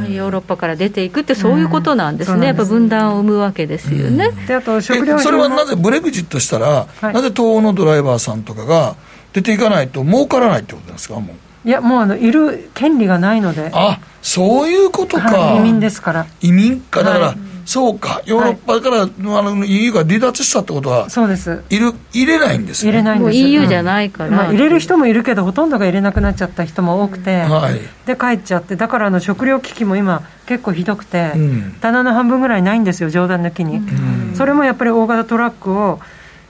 [0.08, 4.30] ヨーロッパから出ていくってそういうことなんですね、うん、やっぱ分断を生むわけですよね。
[4.46, 8.96] であと食料それはなぜブレグジットしたら、はい、なぜ東欧のドライバーさんとかが
[9.32, 16.26] 出ていかないと儲からないってことなんですかもういやもうあのいる権利がないのであそういうことか、はい、移民ですから。
[16.40, 17.02] 移民か。
[17.02, 17.36] だから、はい。
[17.68, 21.62] そうか、ヨーロッパから、はい、あの EU が離脱したってことは、そうです。
[21.68, 33.76] いる入れないんです、ね、入れないんです EU じゃないから、まあ、入れる人もいるけど、ほとんどが入れなくなっちゃった人も多くて、はい、で帰っちゃって、だからあの食料危機も今、結構ひどくて、うん、棚の半分ぐらいないんですよ、冗談抜きに。
[33.76, 36.00] うん、それもやっぱり大型トラックを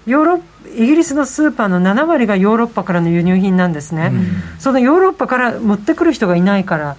[0.06, 0.40] ヨーロッ
[0.76, 6.96] イギリスのスーパーの7割がヨーロッパからの輸入品なんですね、うん、そのヨーロッパから持ってくる人がいないから。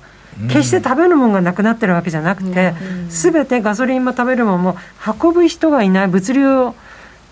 [0.48, 2.74] 決して食べるものがなくなってるわけじゃなくて、
[3.10, 4.78] すべてガソリンも食べるものも
[5.22, 6.76] 運ぶ人がいない、物流を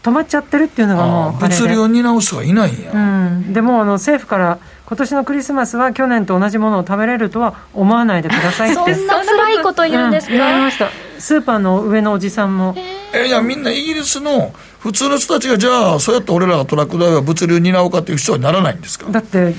[0.03, 8.95] 止まっちゃってるっていうのがもう物流を担う人がいないんや、うん、でもあの政府から今年のクリスマスは去年と同じものを食べれるとは思わないでくださいって。
[8.95, 10.89] そんな辛いこと言うんですか、うん、言われました。
[11.19, 12.73] スーパーの上のおじさんも。
[13.13, 19.07] えー、いやみんなイギリスの普通の人たちがじゃあそうやって俺らがトラック代は物流担おうかっていう人はならないんですか？
[19.11, 19.55] だって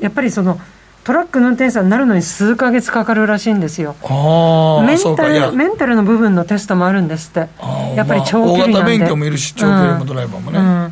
[0.00, 0.60] やっぱりその
[1.06, 3.94] トラックの運転手さんになるのに数か月かかるらしいんですよ。
[4.84, 7.48] メンタルメンタルの部分のテストもあるんですって。
[7.94, 10.84] やっぱり長距離なんで、まあ、大型免許もいるし長距離もドライバーもね、うん。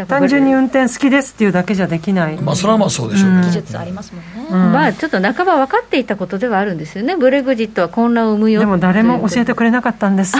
[0.00, 10.36] うん、単純に運転好きですっていうだけじゃできない、まあ、それはまあそうでしょう、ね、技術ありますもんね、まあ、ちょっと半ば分かっていたことではあるんですよね、ブレグジットは混乱を生むよでも誰も教えてくれなかったんです、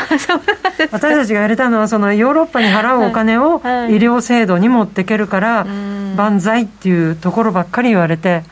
[0.91, 5.65] 私たちがやれたのは、そのヨーロッパに払うお金を医療制度に持っていけるから、
[6.17, 8.43] 万歳っていうところばっかり言われて。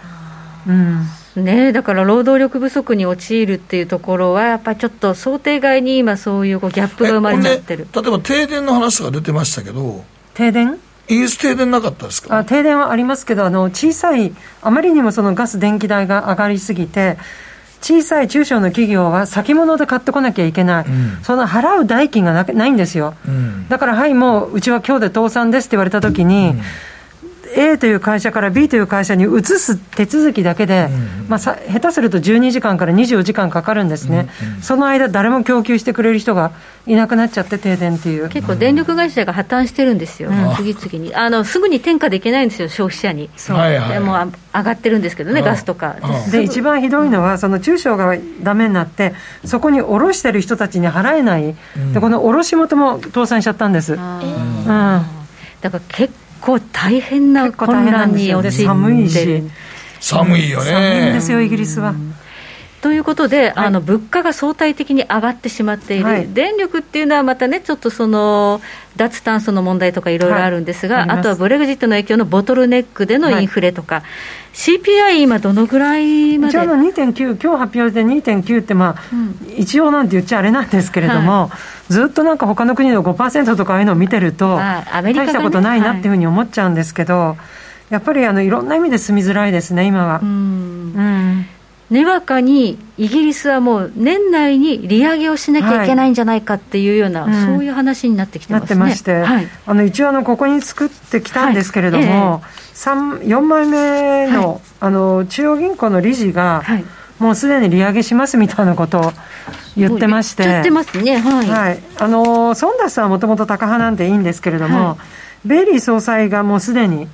[0.66, 1.44] うん。
[1.44, 10.78] ね、だから労働力不足に陥るっていうところは、やっぱりちょっと想定外に今、そういうギャップが生まれちゃってる、例えば停電の話が出てましたけど、停電？
[11.08, 12.38] イギリス停電なかったですか？
[12.38, 17.18] あ停電はありますけどあの小さいあまりにもそのガス電気代が上がりすぎて
[17.80, 26.60] 小さい中小の企業は先物で買ってこなきゃいけない、うん、その払う代金がないんですよ、うん、だからはいもううちは今日で倒産ですって言われたときに、うん
[27.56, 36.52] A という会社から B という会社に移す手続きだけで、うんまあ、さ下手すると12時間から24時間かかるんですね、うんうん、その間、誰も供給してくれる人が
[36.86, 38.28] いなくなっちゃって、停電っていう。
[38.28, 41.14] 結構、電力会社が破綻してるんですよ、うん、次々に。
[41.14, 45.96] あの、すぐに転嫁できないんですよ、消費者に、そうはいはい、でも上がってるんですけどね、ガスとか。
[46.30, 51.54] で、一番ひどいのは、その中小がだめになって、そこに卸してる人たちに払えない、
[51.92, 53.94] でこの卸元も倒産しちゃったんです。
[53.94, 53.98] うん、
[54.68, 59.42] だから結構大変な混乱に陥って寒いし。
[60.00, 60.70] 寒いよね。
[60.70, 61.94] 寒いんですよイギリスは。
[62.82, 68.62] ということで、はい、あの物価が相対的に上がってしまっている、はい、電力っていうのはまたね、ちょっとその
[68.96, 74.02] 脱炭素の問題とかいろいろあるんですが、はい、あとはブレグジットの影響のボトルネックでのインフレとか、
[74.54, 76.58] CPI、今、どのぐらいまで？
[76.58, 81.50] 一応の2.9、今日発表で2.9って、まあ、うん、一応なんて言っちゃあれなんですけれども、
[81.90, 87.36] ずっとなんか他の国の5%とかああいうのを見てると、大したことないなっていうふうに思っちゃうんですけど、
[87.90, 90.20] やっぱりあのいろんな意味で住みづらいですね、今は。
[90.22, 91.46] うん、うん
[91.90, 102.40] にわかにイギリスはもう年内に利上げをしなきゃいけないんじゃないかっていうような、はい、そういう話になってきてます、ね、なってまして、はい、あの一応あのここに作ってきたんですけれども、はい。
[102.56, 106.62] え4枚目の,、あの中央銀行の理事が、
[107.18, 109.12] もうすでに利上げしますみたいなことを
[109.76, 114.96] 言ってまして、言ってますね、はい、はい、あのソンダスはもともと高派なんでいいんですけれども、
[115.44, 117.06] ベイリー総裁がもうすでに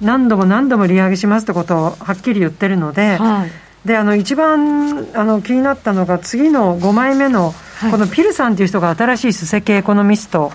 [0.00, 7.54] 何度も何度も利上げしますってことをはっきり言ってるので、はいであの一番あの気になったのが次の5枚目の、
[7.90, 10.50] このピルさんという人が新しい首席エコノミスト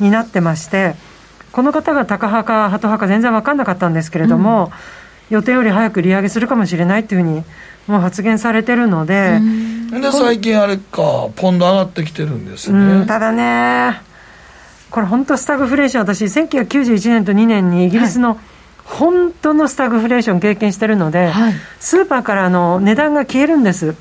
[0.00, 0.96] になってまして、はい、
[1.52, 4.72] この方がタカ派かハト派か全然分かんなかったんですけれども、
[5.30, 7.44] うん、予定より早く利上げするかもしれないというふうに
[7.86, 9.40] もう発言されてるので、
[9.90, 14.00] で最近あれかポンド上がってきてるんですね、ただね
[14.90, 18.38] これ本当スタグフレーション私1991年と2年にイギリスの、はい
[18.90, 23.94] 本当のスタグフレーション経験してるので、はい、スーパーからの値段が消えるんです。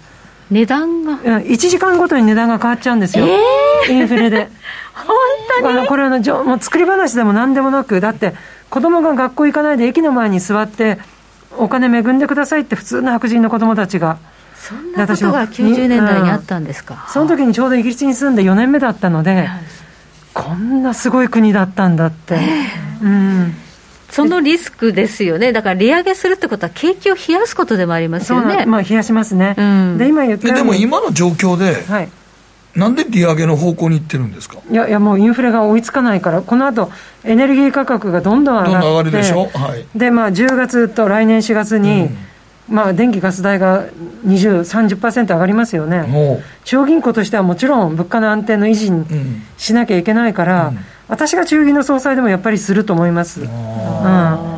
[0.49, 4.49] 値段が？1時間ごとに値段が変わっちゃうんですよ、えー、インフレで。
[4.93, 5.15] 本
[5.61, 5.87] 当に？
[5.87, 8.33] これはのもう作り話でも何でもなくだって
[8.69, 10.97] 子供が学校行かないで駅の前に座って
[11.57, 14.17] お金恵んでくださいって普通の白人の子供たちが。
[14.59, 19.47] そんなことが90年代にあったんですか、うん、その時にちょうどイギリスに住んで4年目だったので、はい、
[20.33, 23.55] こんなすごい国だったんだって、えー、うん
[24.09, 28.65] そのリスクですよね、 だから利上げするってことは、景気を冷やすことでもありますよね。
[28.65, 32.09] まあ、冷やしますね、うん、で今言ったでも今の状況で、はい、
[32.75, 34.57] なんで利上げの方向にいってるんですか？
[34.69, 36.91] いやいや、もうインフレが追いつかないから、この後
[37.23, 42.17] エネルギー価格がどんどん上がって、どんどん上がるでしょ、はい、でまあ、10月と来年4月に、うん
[42.69, 43.85] まあ、電気・ガス代が
[44.25, 44.59] 20、
[44.99, 49.05] 30%上がりますよね、中央銀行としてはもちろん物価の安定の維持に
[49.57, 50.79] しなきゃいけないから、うん。
[51.07, 53.41] 私が中銀の総裁でもやっぱりすると思います。
[53.41, 54.48] うん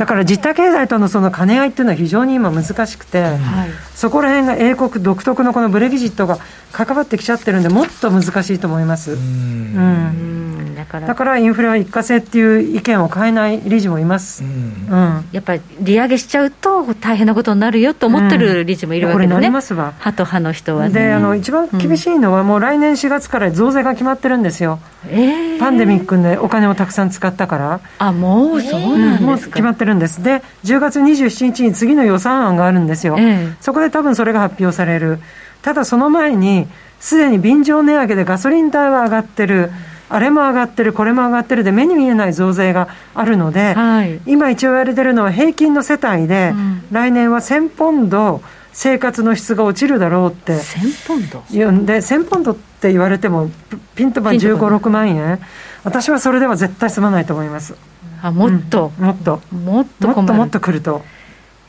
[0.00, 6.38] だから実体経済とのその兼ね合いっていうのは非常に今難しくて、はい、そこら辺が英国独特のこのブレギジットが
[6.72, 9.12] 関わってきちゃってるんでもっと難しいと思います。
[9.12, 10.74] うん。
[10.74, 19.92] だからだからインフレは一過性っていう意見を変えない理事もいます、うん、うん、やっぱり利上げしちゃうと大変なことになるよと思ってる理事もいるわけですね、うん、ますわ。
[19.98, 20.94] 派と派の人はね。
[20.94, 27.80] であの一番厳しいのは、もう来年4月から増税が決まってるんですよ、えー、パンデミックでお金をたくさん使ったから。
[27.98, 30.22] あもうそうなんですか、もう決まってるんです。
[30.22, 35.18] で10月27日に次の予算案があるんですよ、えー、そこで多分それが発表される。
[35.62, 36.68] ただその前に
[37.00, 39.70] すでに便乗値上げでガソリン代は上がってる、
[40.10, 41.64] あれも上がってる、これも上がってる。
[41.64, 50.54] で、目に見えない増税があるので、はい、今一応言われてるのは、平均の世帯で、うん、来年は1000ポンド、生活の質が落ちるだろうって。
[50.54, 53.50] 1000ポンド言うんで、1000ポンドって言われても、
[53.94, 55.40] ピンとば15、6万円。
[55.84, 57.74] 私はそれでは絶対済まないと思います。
[58.22, 59.40] あ、もっと、うん、もっと。
[59.52, 61.02] もっともっともっとくると。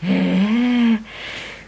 [0.03, 1.01] へえ。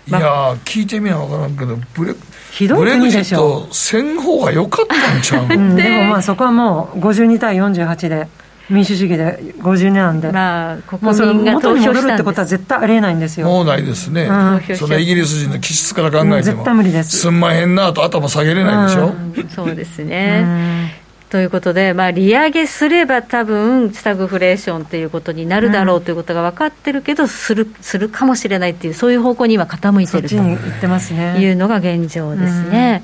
[0.05, 2.13] いや聞いてみな分からんけど、ブレ
[2.51, 8.27] ひどい国でしょせん方が良かったんちゃう、 うん、でもまあそこはもう52対48で
[8.69, 13.47] 民主主義で50年なんで、まあ、国民が投票したんってことは絶対ありえないんですよ。
[13.47, 17.17] もうないですね、うん、そのイギリス人の気質から考えても、うん、絶対無理です。
[17.17, 20.93] すんまへんなと頭下げれないでしょ、うん、そうですね、
[21.29, 33.03] ということで、まあ、利上げすれば多分スタグフレーションということになるだろうということが分かってるけど、するするかもしれないっていう、そういう方向に今、傾いてるというのが現状ですね。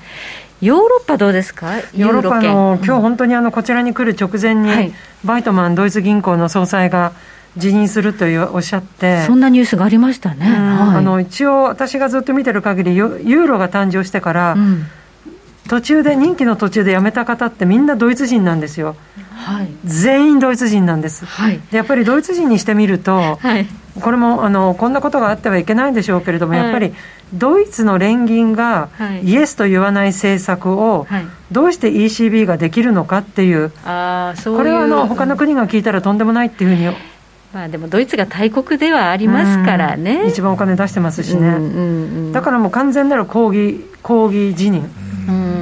[0.62, 1.78] ヨーロッパどうですか？
[1.78, 4.94] ヨーロッパの、今日本当にあのこちらに来る直前に、はい、
[5.24, 7.14] バイトマンドイツ銀行の総裁が
[7.58, 9.24] 辞任するというおっしゃって。
[9.26, 14.86] そんなニュースがありましたね、はい、あの一応私がずっと見てる限りユーロが誕生してから、うん、
[15.68, 18.96] 途中で任期の途中で辞めた方ってみんなドイツ人なんですよ、
[19.36, 23.66] はい、全員ドイツ人なんです、はい、でやっぱりドイツ人にしてみると、はい、
[24.00, 26.94] これもあのこんなことがあってはいけないんでしょうけれども、やっぱり
[27.34, 28.90] ドイツの連銀が
[29.24, 31.08] イエスと言わない政策を
[31.52, 36.96] どうして ECB ができるのかっていう、あそうこれはあの他の国が聞いたらとんでもないっていうふうに
[37.54, 44.88] まあ、でもドイツが大国ではありますからね、一番お金出してますしね、うんうんうん、だからもう完全なる抗議抗議辞任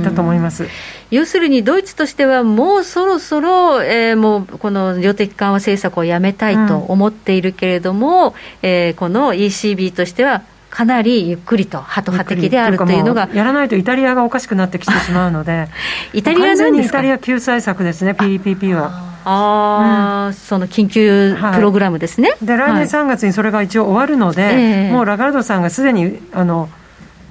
[0.03, 0.67] だと思います。
[1.09, 13.29] 要するにドイツとしては、もうそろそろ、えー、もうこの量的緩和政策をやめたいと思っているけれども、うん、えー、この ECB としては、かなりゆっくりと、ハト派的であるというのが。
[13.33, 15.67] やらないとイタリアがおかしくなってきてしまうので、
[16.13, 16.99] イタリアなんですか？
[16.99, 18.91] イタリア救済策ですね、PPP は。
[19.23, 22.29] ああ、うん、その緊急プログラムですね。
[22.29, 24.51] はい、で、来年3月にそれが一応終わるので、は
[24.89, 26.69] い、もうラガルドさんがすでに、あの、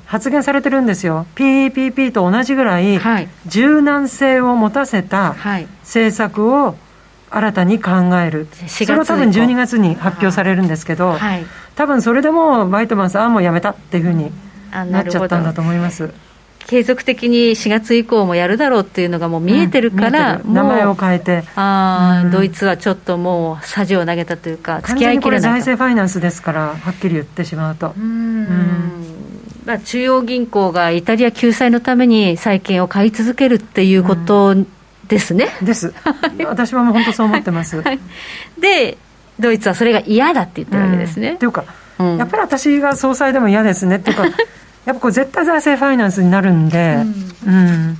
[0.07, 3.01] 発言されてるんですよ、PPP と同じぐらい、
[3.47, 5.35] 柔軟性を持たせた
[5.83, 6.77] 政策を
[7.31, 7.91] 新たに考
[8.25, 14.31] える、それは多分12月に発表されるんですけど、はい、多分それでもバイトマンさん、あもうやめたっていうふうに
[14.71, 16.11] なっちゃったんだと思います。
[16.67, 21.45] 継続的に4月以降もやるだろうっていうのがもう見えてるから、うん、名前を変えて。
[21.55, 27.95] あ、うん、ドイツはちょっともうさじを投げたというか付き合いきれない財政ファイナンスですからはっきり言ってしまうと。
[27.97, 28.47] うん。
[28.47, 29.16] まあ、
[29.85, 34.55] 中央銀行がイタリア救済のために債券を買い続けるっていうこと
[35.09, 35.49] ですね。
[35.63, 35.93] です。
[36.47, 37.81] 私はもう本当そう思ってます。
[37.83, 37.99] はい、
[38.59, 38.97] で、
[39.39, 41.35] ドイツはそれが嫌だって言ってるわけですね。
[41.35, 41.65] っていうか、
[41.99, 44.27] うん、やっぱり私が総裁でも嫌ですねっていうか、
[44.87, 46.99] やっぱこれ絶対財政ファイナンスになるんで、
[47.47, 47.99] うん、うん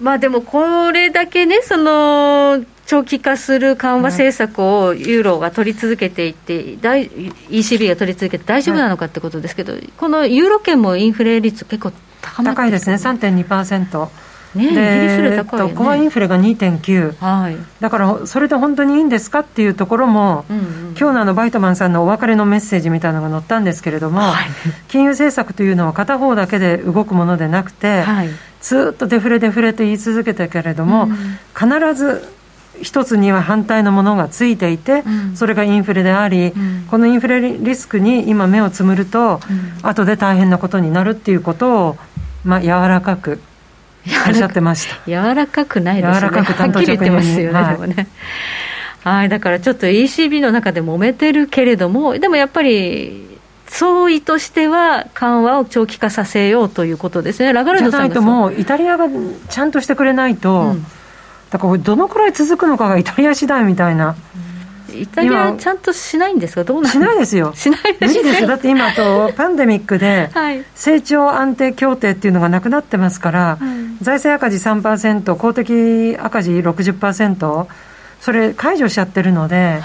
[0.00, 14.08] まあでもこれだけね、その長期化する緩和政策をユーロが取り続けていて、ECB が取り続けて大丈夫なのかってことですけど、このユーロ圏もインフレ率、結構高まって高いですね、3.2%。
[14.56, 20.64] ね、イギリスより高い、ね、コアインフレが2.9、はい、だからそれで本当にいいんですかっていうところも、うんうん、
[20.98, 24.46] 今日のあのバイトマンさんのお別れのメッセージみたいなのが載ったんですけれども、はい、
[24.88, 28.28] 金融政策というのは片方だけで動くものでなくて、はい、
[28.60, 32.39] ずっとデフレデフレと言い続けたけれども、うん、必ず
[32.82, 41.96] 一つには反対のものがついていて、うん、それがインフレであり、うん、このインフレリスクに今目をつむると、うん、後で大変なことになるっていうことを、
[42.44, 43.40] まあ、柔らかく
[44.26, 44.96] おっしゃってました。
[45.06, 46.14] 柔らかくないですね。
[46.14, 48.08] 柔らかくはっきり言ってますよね、はい、でもね。
[49.02, 53.30] はいだからちょっと ECB の中で揉めてるけれどもでもやっぱり
[53.70, 58.14] 総意としては緩和を長期化させようということですね、ラガルドさんが。
[58.14, 59.06] じゃないともう、イタリアが
[59.48, 60.86] ちゃんとしてくれないと、うん
[61.50, 64.16] だからどのくらい続くのかがイタリア次第みたいな。
[64.94, 70.30] イタリアちゃんとしないんですか、どうなんしないですよ、しないです、ね、無理ですだって今と、 パンデミックで、
[70.74, 73.58] 成長安定協定っていうのがなくなってますから、は
[74.00, 77.66] い、財政赤字3%、公的赤字60%、
[78.20, 79.82] それ、解除しちゃってるので、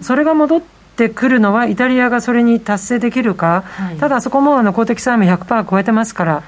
[0.00, 0.62] それが戻っ
[0.96, 6.42] てくるのは、イタリアがそれに達成できるか、はい、ただそこもあの公的債務100%超えてますから、は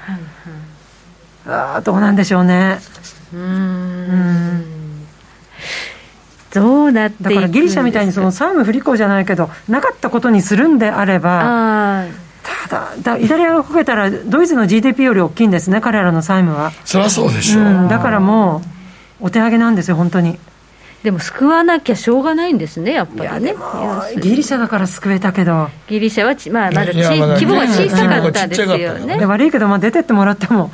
[1.47, 2.79] いはい、あどうなんでしょうね。
[3.33, 4.81] うん。
[6.53, 12.07] どうなってだからギリシャみたいにその債務不履行じゃないけどなかったことにするんであれば
[12.67, 16.71] ただイタリアがこけたらドイツの GDP より大きいんですね彼らの債務は。
[16.83, 18.61] そりゃそうでしょう、うん、だからも
[19.21, 20.37] うお手上げなんですよ本当に。
[21.03, 23.55] でも救わなきゃしょうがないんですね、やっぱりね。
[24.21, 25.69] ギリシャだから救えたけど。
[25.87, 29.25] ギリシャはまあ、まだ規模が小さかったですよね。
[29.25, 30.71] 悪いけど、まあ、出てってもらっても、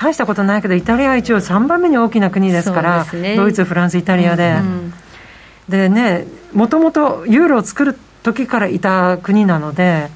[0.00, 4.52] 大したことないけど、イタリアは一応3番目に大きな国ですから、ね、ドイツ、フランス、イタリアで。
[4.52, 4.94] うんうん、
[5.68, 10.08] でね、もともとユーロを作る時からいた国なので、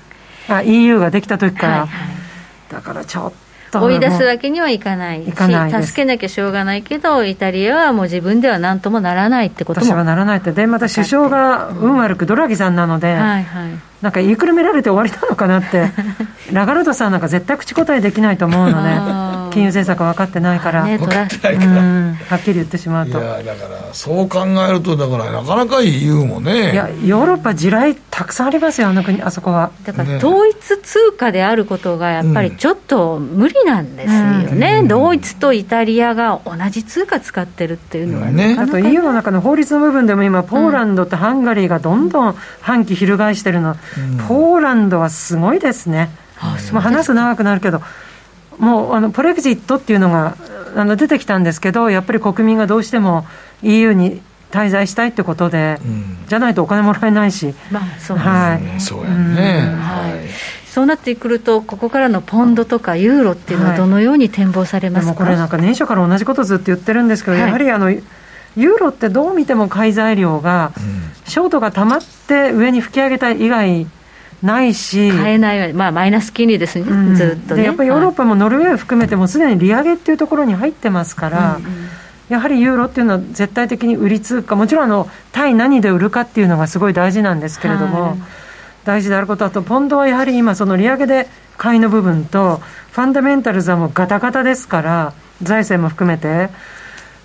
[0.48, 3.32] あ EU ができた時から、はいはい、だからちょっ
[3.70, 3.82] と。
[3.82, 9.86] 追い出すわけにはいかないし助けなきゃしょうがないけどイタリアはもう自分では何ともならないってことも。
[9.86, 10.52] 私はならないって。
[10.52, 13.72] でまた首相が運悪くドラギさんなので、はいはい、
[14.04, 15.90] なんか言いくるめられて終わりなのかなって。
[16.52, 18.90] ラガルドさんなんか絶対口答えできないと思うので
[19.50, 23.18] 金融政策分かってないから、ね、分かってないから、はっきり言ってしまうと。
[23.18, 26.72] いやだからそう考えるとだからなかなか EU もね。
[26.72, 29.70] いやヨーロッパ地雷たくさんありますよあの国あそこは。
[29.84, 38.56] だから統一通貨であることがやっぱりちょっと無理なんですよね、うん、ドイツとイタリアが同じ通貨使ってるっていうのはね。
[38.58, 43.93] あと EU の中の法律の部分でも今ポーランドとハンガリーがどんどん反旗翻してるの、うん、
[44.28, 46.10] ポーランドはすごいですね、
[46.72, 47.82] まあ、話す長くなるけど
[48.58, 50.36] もうあのポレグジットっていうのが
[50.76, 53.26] あの出てきたんですけど、やっぱり国民がどうしても
[53.62, 54.20] EU に
[54.50, 60.28] 滞在したいってことで、うん、じゃないとお金もらえないし、まあ、そうですね、はい、そうやね、はい、
[60.68, 67.92] そうなってくると、ここからのポンドとかユーロっていうのは、どのように展望されますか、はい、これなんか、年初から同じことずっと言ってるんですけど、やはりあの、
[68.56, 70.72] ユーロってどう見ても買い材料が、
[71.26, 73.86] ショートがたまって上に吹き上げた以外、
[74.44, 77.64] ないし、買えない、まあ、マイナス金利ですね、うん、ずっとね。
[77.64, 81.72] やっぱりヨーロッパもノルウェー含めても、すでに利上げっていうところに入ってますから、うんうん、
[82.28, 88.18] やはりユーロっていうのは絶対的に売り通貨、もちろんあの対何で売るかっていうのがすごい大事なんですけれども、はい、
[88.84, 92.60] 大事であることあと、ポンドはやはり今、その利上げで買いの部分と、
[92.92, 96.50] ファンダメンタルズはもうガタガタですから、財政も含めて。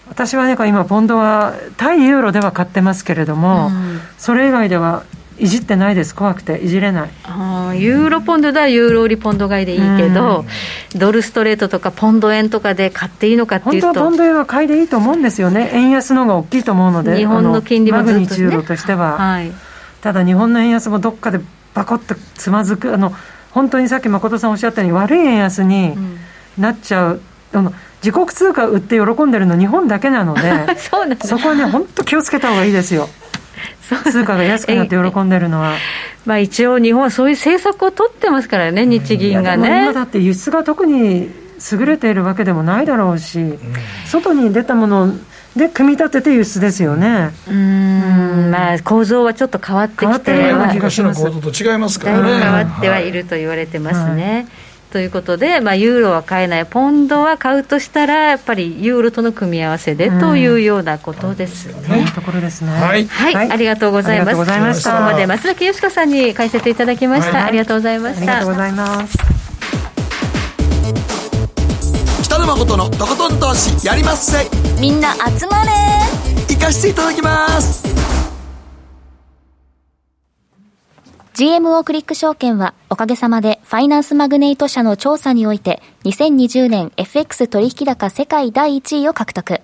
[0.10, 5.04] 私はね、今、ポンドは対ユーロでは買ってますけれども、うん、それ以外では
[5.38, 7.10] いじってないです、怖くて、いじれない。
[7.24, 10.46] あユーロポンドではユーロ売りポンド買いでいいけど、
[10.94, 19.52] うん、ドルストレートとかポンド円とかで買っていいのかっていうと、本当はポンド円は買いでいいと思うんですよね、円安の方が大きいと思うので、日本の金利もずっと、ね、マグニチュードとしては、はい、
[20.02, 21.40] ただ日本の円安もどっかで
[21.74, 23.14] バコッとつまずく、あの
[23.52, 25.96] 本当にさっき誠さんおっしゃったように、悪い円安に
[26.58, 27.22] なっちゃう。
[27.54, 27.74] うん、あの
[28.04, 30.42] 自国通貨売って喜んでるの日本だけなので
[30.78, 33.10] そこはね本当気をつけた方がいいですよ
[34.12, 35.76] 通貨が安くなって喜んでるのは。
[36.26, 39.84] まあ一応、日本はそういう政策を取ってますからね、日銀がね。
[39.84, 41.30] 今だって輸出が特に
[41.72, 43.58] 優れているわけでもないだろうし、
[44.06, 45.14] 外に出たもの
[45.56, 47.32] で組み立てて輸出ですよね。
[47.50, 52.40] うん、まあ構造はちょっと変わってきては、昔の構造と違いますからね。
[52.40, 54.34] 変わってはいると言われてますね。
[54.34, 62.06] はいということで、まあ、ユーロは買えない、ポンドは買うとしたら、やっぱりユーロとの組み合わせでというようなことですね。
[62.16, 62.72] ところですね。
[62.72, 64.36] はい、はい、ありがとうございます。
[64.36, 64.46] こ
[64.96, 67.46] こまで松崎よしこさんに解説いただきました。
[67.46, 68.38] ありがとうございました。
[68.38, 69.18] ありがとうございます。
[72.24, 74.48] 北野誠のとことん投資やりまっせ。
[74.80, 75.70] みんな集まれ。
[76.50, 77.99] 行かしていただきます。
[81.40, 89.62] GMO クリック証券はおかげさまでファイナンスマグネイト社の調査において2020年 FX 取引高世界第1位を獲得。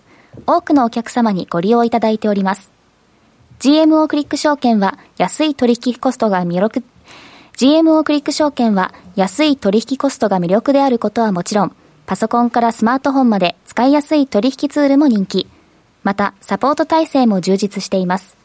[0.48, 2.72] 多くのお客様にご利用いただいております。
[3.60, 6.82] GMO クリック証券は安い取引コストが魅力、
[7.58, 15.50] GMO クリック証券は安い取引コストが魅力であることはもちろん、パソコンからスマートフォンまで使いやすい取引ツールも人気。
[16.04, 18.45] また、サポート体制も充実しています。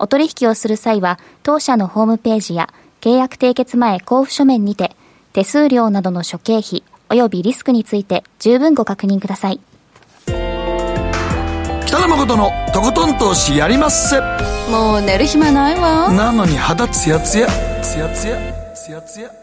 [0.00, 4.96] お取引をする際は、当社のホームページや契約締結前交付書面にて、
[5.34, 9.60] 手数料などの諸経費及びリスクについて十分ご確認ください。
[11.86, 14.20] 北野誠のとことん投資やりまっせ。
[14.70, 16.10] もう寝る暇ないわ。
[16.10, 17.46] なのに肌ツヤツヤ、
[17.82, 18.36] ツヤツヤ、
[18.74, 19.39] ツヤツヤ。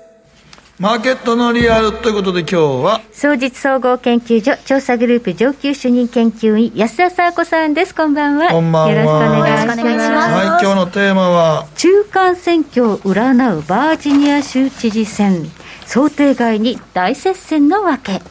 [0.80, 2.55] マーケットのリアルということで今日
[2.86, 7.95] は総実総合研究所調査グループ上級主任研究員安田沙子さんです。
[7.95, 8.49] こんばんは。
[8.49, 8.91] こんばんは。
[8.91, 9.82] よろしくお願いします。
[9.82, 11.65] はい今日のテーマは？
[11.78, 15.49] 中間選挙を占うバージニア州知事選。
[15.88, 18.21] 想定外に大接戦のわけ、うん、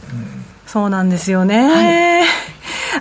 [0.67, 2.25] そうなんですよね、はい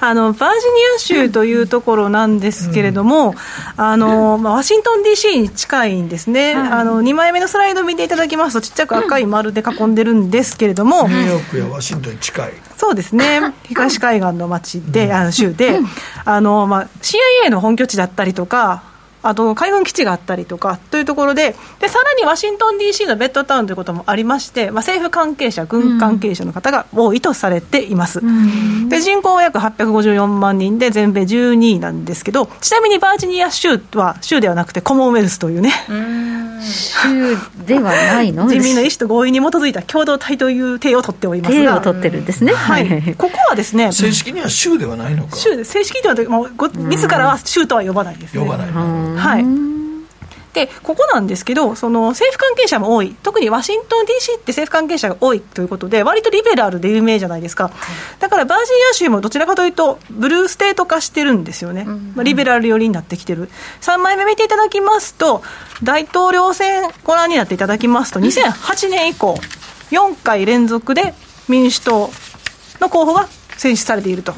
[0.02, 3.36] あのバージニア州というところなんですけれども、うん、
[3.78, 12.54] あのまあ、ワシントン DC に近いんですね、あの2枚目のスライドを見ていただきますと、ちっちゃく赤い丸で囲んでるんですけれども、ニューヨークやワシントンに近い。
[12.78, 15.80] そうですね、 東海岸の町で、あの州で、
[16.26, 18.84] あのまあ、CIA の本拠地だったりとか、
[19.28, 35.72] あと海軍基地があったりとかというところででさらにワシントン DC のベッドタウンということもありまして、まあ、政府関係者軍関係者の方が多いとされています、うん、で人口は約854万人で全米12位なんですけどちなみにバージニア州は州ではなくてコモンウェルスというね
[36.62, 38.48] 州ではないの？
[38.50, 41.78] 人民の意思と合意に基づいた共同体という体を取っておりますが。
[41.78, 45.36] を取ってるんですね、はい、ここはですね正式には州ではないのか。
[45.36, 48.68] 州正式にはもうご自らは州とは呼ばないです、ね、呼ばない
[49.18, 49.46] はい。
[50.56, 53.14] でここなんですけどその政府関係者も多い。
[53.22, 57.72] 特にワシントン DC って政府関係者が多いということで割とリベラルで有名じゃないですか、
[58.20, 63.50] だからバージニア州もどちらかというとブルーステート化してるんですよね、まあ、リベラル寄りになってきてる。
[63.82, 65.44] 3枚目見ていただきますと
[65.84, 69.38] 大統領選ご覧になっていただきますと2008年以降
[69.92, 71.14] 4回連続で
[71.50, 72.10] 民主党
[72.80, 73.28] の候補が
[73.58, 74.34] 選出されていると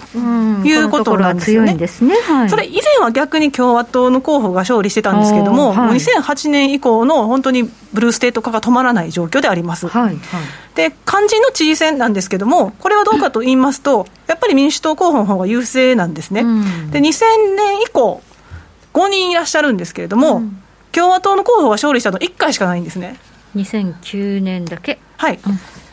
[0.63, 1.73] いうことなんですよね。
[1.73, 1.87] ね
[2.27, 7.63] はい、それ以前は逆に共和党の候補が勝利してたんですけれども、はい、2008年以降の本当に
[7.93, 9.87] ブルーステート化が止まらない状況であります。
[9.87, 10.17] はいはい、
[10.75, 16.43] で肝心の知事選なんですけれども、これはどうかと言いますと、やっぱり民主党候補の方が優勢なんですね。
[16.91, 18.21] で2000年以降、
[18.93, 20.43] 5人いらっしゃるんですけれども、
[20.91, 23.19] 共和党の候補が勝利したの1回しかないんですね。
[23.55, 24.99] 2009年だけ。
[25.17, 25.51] はい、うん、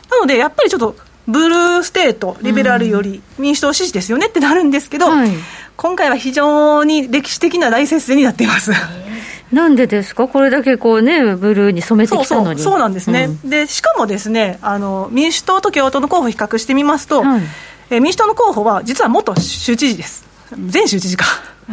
[0.09, 0.95] なので、やっぱりちょっと
[1.27, 5.29] ブルーステート、リベラルより民主党支持ですよねってなるんですけど、はい、
[5.75, 8.71] 今回は非常に歴史的な大接戦になっています。
[9.51, 12.61] なんでですか、これだけこう、ね、ブルーに染めてきたのに。
[12.61, 17.41] そうなんですね、うん、でしかもですねあの民主党と共和党の候補を比較してみますと、はい、
[17.91, 20.25] え民主党の候補は実は元州知事です、
[20.57, 21.25] 前州知事か。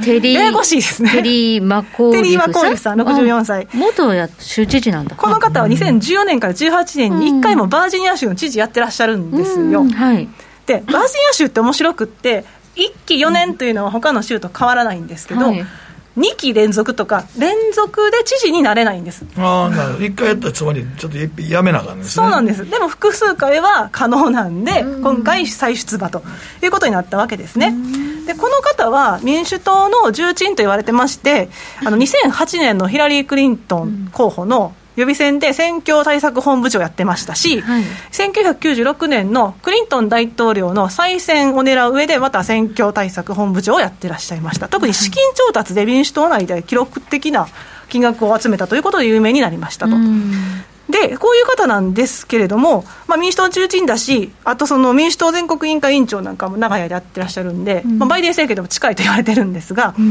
[0.03, 1.11] テリー、ややこしいですね。
[1.11, 2.25] テリー・マコーリフさん？
[2.25, 3.69] テリー・マコーリフさん、64歳。
[3.75, 5.17] 元や州知事なんだ。
[5.17, 9.85] この方は2014年から18年に1回もバージニア州の知事やってらっしゃるんですよ。
[9.85, 10.29] はい。
[10.67, 12.45] で、バージニア州って面白くって、
[12.77, 15.67] 1期4年というのは他の州と変わらないんですけど、はい
[16.17, 19.25] 2期連続とか、連続で知事になれないんです。
[19.37, 26.23] ああ、なるほど、1回やったらつまり、ちょっとやめなあかんです、ね、そうなんです、でも複数回は可能なんで、今回、再出馬と
[26.63, 27.75] いうことになったわけですね。
[28.27, 31.49] でこの方は民主党の重鎮と言われてまして、
[31.85, 37.83] あの2008年のヒラリー・クリントン候補の予備選で選挙対策本部長やってましたし、はい、
[38.13, 47.49] 1996年のクリントン大統領の再選を狙う上で、また選挙対策本部長をやってらっしゃいました、特に資金調達で民主党内で記録的な
[47.89, 49.97] 金額を集めたということで有名になりましたと。
[50.93, 60.11] で、こういう方なんですけれども、まあ、民主党中心だし、あとその民主党全国委員会委員長なんかも長い間やってらっしゃるんで、うん、まあ、バイデン政権でも近いと言われてるんですが、うん、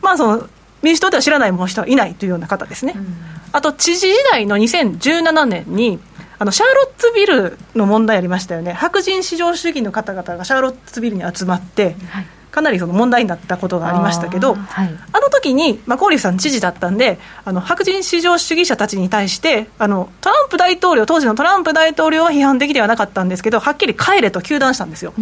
[0.00, 0.48] まあ、その
[0.82, 2.94] 民主党では知らない人はいないというような方ですね。
[2.96, 3.16] うん。
[3.52, 5.98] あと知事時代の2017年に
[6.38, 25.12] あのシャーロッツビルの問題ありましたよね、白人至上主義の方々がシャーロッツビルに集まって、はい、かなりその問題になったことがありましたけど、あはい、あの時に、まあ、コーリーさん、知事だったんで、あの白人至上主義者たちに対してあの、トランプ大統領、当時のトランプ大統領は批判的ではなかったんですけど、はっきり帰れと糾弾したんですよ。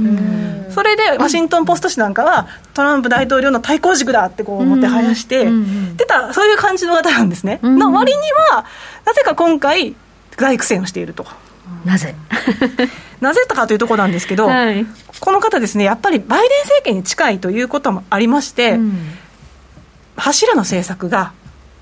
[0.71, 5.49] それでワシントン・ポスト紙なんかは、トランプ大統領の対抗軸だってこう思ってはやして、
[5.97, 7.61] 出た、そういう感じの方なんですね。
[7.63, 8.19] の割に
[8.51, 8.65] は、
[9.05, 9.95] なぜか今回、
[10.37, 11.27] 大苦戦をしていると。
[11.85, 12.15] なぜ？
[13.21, 14.87] なぜかというところなんですけど、はい、
[15.21, 18.99] この方ですね、やっぱりバイデン政権に近いということもありまして、うん、
[20.17, 21.33] 柱の政策が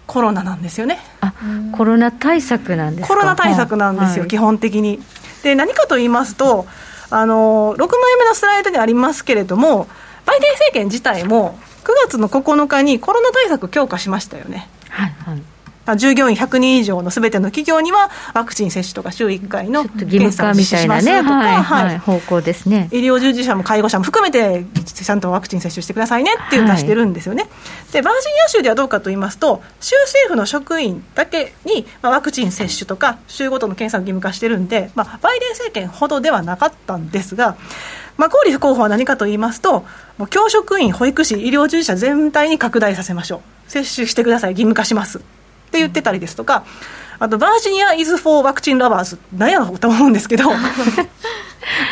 [0.06, 0.98] コロナなんですよね。
[1.20, 1.32] あ
[1.72, 5.02] コロナ対策なんですコロナ対策なんですよ、はい、基本的に。
[5.42, 6.66] で、何かと言いますと、
[7.10, 9.88] あの6枚目のスライドにありますけれども、
[10.24, 14.68] バイデン政権自体も9月の9日にコロナ対策強化しましたよね。
[14.88, 15.42] はいはい
[15.94, 21.86] 従業員100人以上のすべての企業には、ワクチン接種とか週1回の検査をしますとか、ねはい。
[21.86, 22.88] はい、方向ですね。
[22.90, 27.44] 医療従事者も介護者も含めて、ちゃんとワクチン接種してくださいねっていう出してるんですよね。
[27.44, 27.48] は
[27.90, 37.56] い、でバージニア州ではどうかと言いますと、州政府の職員だけに、まあ、ワクチン接種とか、州ごとの検査を義務化してるんで、まあ、バイデン政権ほどではなかったんですが、
[38.16, 39.84] まあ、マコーリフ候補は何かと言いますと、
[40.18, 45.20] もう教職員、保育士、医療従事者全体に拡大させましょう、接種してください、義務化します
[45.66, 46.64] って言ってたりですとか、
[47.18, 50.44] あと Virginia is for ワクチン lovers、なんやろと思うんですけど、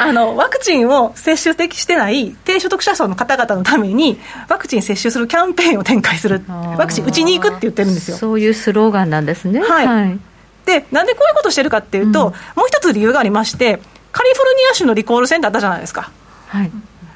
[0.00, 8.16] あのワクチンを接種的してない低所得者層の方々のために、ワクチン接種するキャンペーンを展開する、ワクチン打ちに行くって言ってるんですよ。
[8.16, 9.60] そういうスローガンなんですね。
[9.60, 10.18] はい、はい、
[10.66, 13.80] でなんでこういうことしてるかっていうと、うん、もう一つ理由がありまして、
[14.12, 16.10] カリフォルニア州のリコールセンターあったじゃないですか。
[16.48, 16.70] はい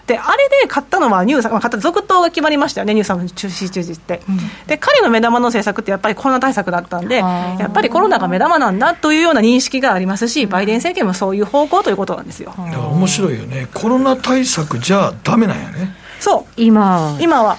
[0.08, 12.54] であれで買ったのはニューサム、まあ、買った続投が決まりましたよね、ニューサムの中止中止って、うん、で彼の目玉の政策ってやっぱりコロナ対策だったんで、やっぱりコロナが目玉なんだというような認識がありますし、バイデン政権もそういう方向ということなんですよ。
[12.56, 15.94] だから面白いよね、コロナ対策じゃだめなんやね。
[16.20, 16.52] そう。
[16.56, 17.58] 今今は。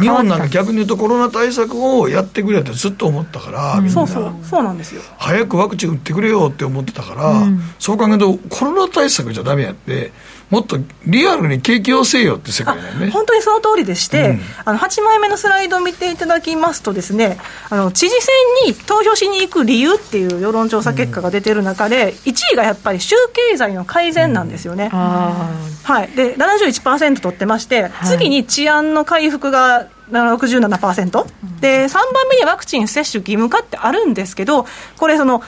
[0.00, 3.92] 日本なんか逆に言うとコロナ対策をやってくれってずっと思ったから、みんな。
[3.92, 4.32] そうそう。
[4.42, 5.02] そうなんですよ。
[5.18, 10.12] 早くワクチン打ってくれよって思ってたから、うん、そう考えるとコロナ対策じゃだめやって
[10.52, 10.76] もっと
[11.06, 13.08] リアルに景気をせよって世界だよね。
[13.08, 17.38] 本当にその通りでして、うん、あの8枚目のスライドを見ていただきますとですね
[17.70, 18.34] あの知事選
[18.66, 34.66] に投票しに行く理由っていう世論調査結果が出てる中で、うん、1位がやっぱり州経済の改善なんですよね、うん、はい、で71%取ってまして、はい、次に治安の回復が67%、で3番目にワクチン接種義務化ってあるんですけど
[34.98, 35.42] これその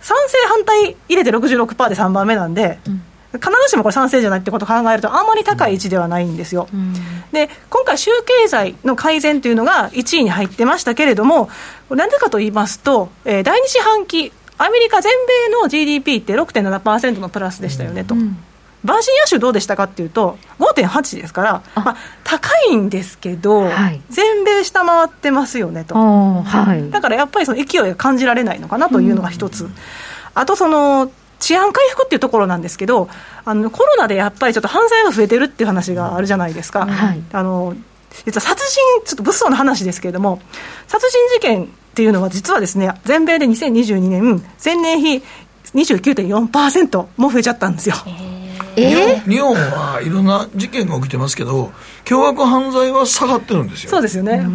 [0.00, 3.02] 賛成反対入れて66%で3番目なんで、うん
[3.38, 6.92] 必ずしもこれ賛成じゃないってことを考えるとあんまり高い位置ではないんですよ、うん、
[7.32, 8.10] で今回、州
[8.42, 11.48] 経済の改善というのが1位に入ってましたけれども
[11.90, 15.12] なんでかと言いますと、えー、第2四半期アメリカ全
[15.48, 18.14] 米の GDP って6.7%のプラスでしたよねと。
[18.14, 18.36] うん。
[18.84, 29.68] バージニア州どうでしたかっていうと、5.8ですから、まあ、高いんですけど、はい、全米下回ってますよねと、はい、だからやっぱりその勢いが感じられないのかなというのが一つ、
[30.34, 31.10] あとその
[31.40, 33.08] 治安回復っていうところなんですけど
[33.44, 36.86] あのコロナでやっぱりちょっと犯罪が増えてるっていう話があるじゃないですか。
[36.86, 37.74] はい、あの
[38.24, 40.40] 実は殺人、ちょっと物騒な話ですけれども、
[40.86, 45.22] 殺人事件っていうのは、実はですね、全米で2022年、前年比
[45.74, 47.96] 29.4%も増えちゃったんですよ。
[48.76, 51.72] えー、日本はいろんな事件が起きてますけど、
[52.04, 53.90] 凶悪犯罪は下がってるんですよ。
[53.90, 54.46] そうですよね。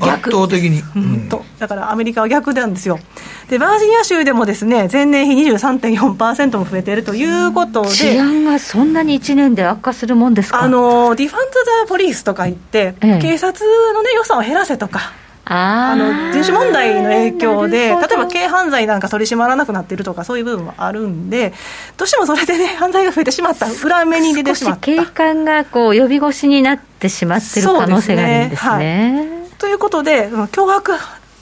[0.00, 3.00] 圧倒的に、うん、とだからアメリカは逆なんですよ。
[3.48, 10.62] でバージニア州でもですね前年比23.4%も増えているということで治安がそんなに1年で悪化するもんですか？
[10.62, 15.12] あの Defund the police とか言って、ええ、警察の、ね、予算を減らせとか
[15.50, 21.54] あの人種問題の影響で、例えば軽犯罪なんか取り締まらなくなっているとか、そういう部分もあるんで、
[21.96, 24.80] どうしてもそれでね、犯罪が増えてしまった、裏目に出てしまった。
[24.80, 28.68] 警官がこう及び腰になってしまってる可能性があるんですね。
[28.68, 29.40] すね。
[29.40, 30.92] はい、ということで、凶悪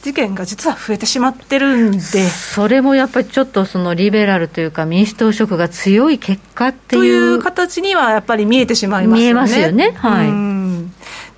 [0.02, 1.98] 事件が実は増えてしまってるんで。
[1.98, 9.24] それもやっぱりちょっとそのリベラルというか民主党色が強い結果っていうという形にはやっぱり見えてしまいますよね。
[9.24, 9.92] 見えますよね。
[9.96, 10.55] はい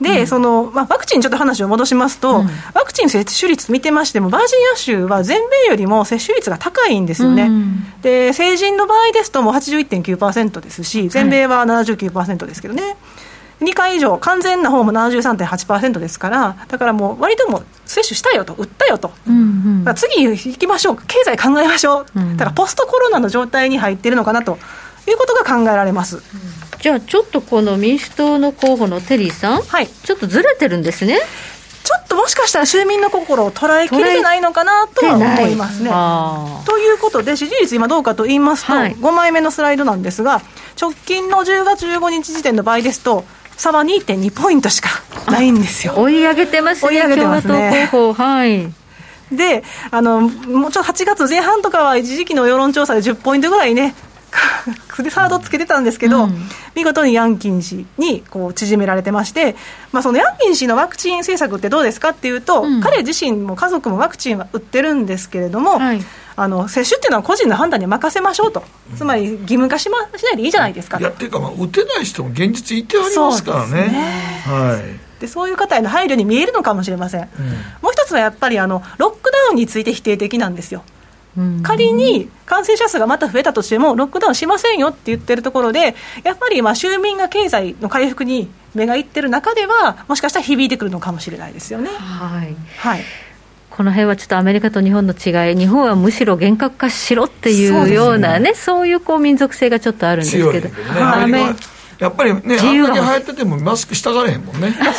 [0.00, 12.82] で、うん、そのまあ、ワクチン、ちょっと話を戻しますと、うん、ワクチン接種率見てましても、バージニア州は全米よりも接種率が高いんですよね、うん、で成人の場合ですと、もう81.9%ですし、全米は79%ですけどね。
[12.82, 12.96] はい
[13.60, 24.58] 2回以上、完全な方も73.8%ですから、だからもう、割とも接種したよと、打ったよと、うんうん、次行きましょう、経済考えましょう、うん、だからポストコロナの状態に入っているのかなと
[25.08, 26.16] いうことが考えられます。
[26.16, 26.22] うん、
[26.80, 31.18] じゃあ、ちょっとこの民主党の候補のテリーさん、はい、ちょっとずれてるんですね。
[31.84, 35.90] ちょっともしかしたら州民の心を捉えきれてないのかなとは思いますね。
[36.66, 40.42] ということで、支持率、今どうかと言いますと、はい、5枚目のスライドなんですが、
[40.80, 43.24] 直近の10月15日時点の場合ですと、
[43.56, 44.90] 差は2.2ポイントしか
[45.30, 45.94] ないんですよ。
[45.96, 47.90] 追い上げてますね、追い上げてますね。
[47.90, 48.72] はい。
[49.32, 53.94] で、あの、もうちょっと8月前半とかは一時期の世論調査で10ポイントぐらいね、
[55.02, 59.56] でサードつけてたんですけど、うん、見事にヤンキン氏にこう縮められてまして、
[59.92, 66.04] まあ、そのヤンキン氏のワクチン政策ってどうですかっていうと、うん、彼自身も家族もワクチンは打ってるんですけれども、はい、
[66.36, 68.62] あの接種っていうのは個人の判断に任せましょうと、
[68.96, 70.98] つまり義務化し,、ま、しないでいいじゃないですか。
[70.98, 73.88] いやっていうか、まあ、打てない人も現実いてありますからね。
[73.88, 74.42] ね。
[74.46, 75.08] はい。
[75.20, 77.46] でそういう方への配慮に見えるのかもしれません、うん、
[77.82, 80.84] もう一つはやっぱりあのロックダウンについて否定的なんですよ。
[81.62, 91.90] 仮に感染者数がまた増えたとしても、ロックダウンしませんよって言ってるところで、やっぱりまあ州民が経済の回復に目がいってる中では、もしかしたら響いてくるのかもしれないですよね。
[91.90, 93.04] はい、はい。
[93.70, 101.54] この辺はちょっとアメリカと日本の違い、日本はむしろ厳格化しろっていうようなね、そう、ね,、いうこう民族性がちょっとあるんですけど、ね、アメ
[101.98, 104.70] やっぱりね、あんだけ流行っててもマスクしたがれへんもんね。
[104.70, 104.96] 本当に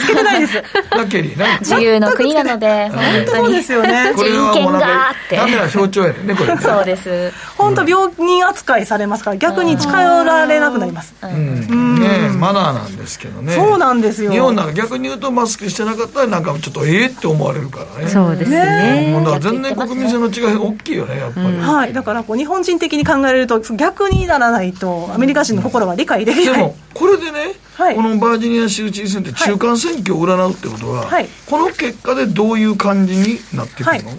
[0.00, 0.62] つけてないです。
[0.90, 1.58] だけにね。
[1.60, 4.12] 自由の国なので、本当そうですよね。
[4.16, 5.36] 人権がって。
[5.36, 6.56] ダメな象徴やね、これ。
[6.58, 7.32] そうです。
[7.56, 11.14] 本当病人扱いされますから、逆に近寄られなくなります。
[11.22, 12.00] うん。
[12.00, 13.54] ねマナーなんですけどね。
[13.54, 14.32] そうなんですよ。
[14.32, 18.10] 日本なんか逆に言うとマスクしてなかったら、なんかちょっとええって思われるからね。
[18.10, 19.14] そうですね。
[19.24, 21.56] だから全然国民性の違い大きいよね、やっぱり。
[21.58, 21.92] はい。
[21.92, 26.31] だからこう日本人的に考えると、逆にならないと、アメリカ人の心は理解できない。
[26.34, 34.18] でも、これれでね、はい、このバージニア州知事選って中間選挙を占うってことは、はい、この結果でどういう感じになってくるの、はい、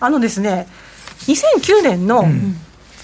[0.00, 0.66] あのですね、
[1.26, 2.56] 2009年の、うん。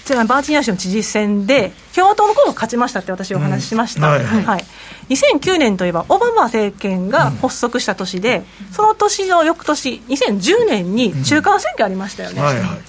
[0.09, 4.13] バージニア州の知事選で、共和党の候補勝ちましたって私お話ししました、うん。
[4.13, 4.43] はいはい。
[4.43, 4.65] はい、
[5.09, 12.43] 2009年といえば、オバマ政権が発足した年で、うん、その年の翌年、2010年に中間選挙ありましたよね、うん。
[12.43, 12.79] はいはい、あの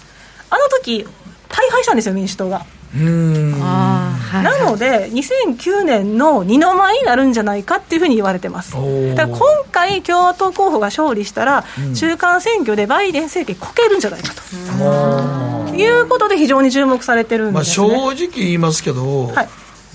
[0.78, 1.06] 時
[1.50, 2.64] 大敗したんですよ、民主党が。
[2.92, 8.72] なので、2009年の二の舞になるんじゃないかっていうふうに言われてます。
[8.72, 8.82] だか
[9.22, 11.64] ら今回、共和党候補が勝利したら、
[11.94, 15.76] 中間選挙でバイデン政権こけるんじゃないかと。
[15.76, 19.48] いうことで非常に注目されてるんです、ね、まあ、正直言いますけど、はい、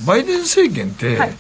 [0.06, 1.36] バイデン政権って、はい、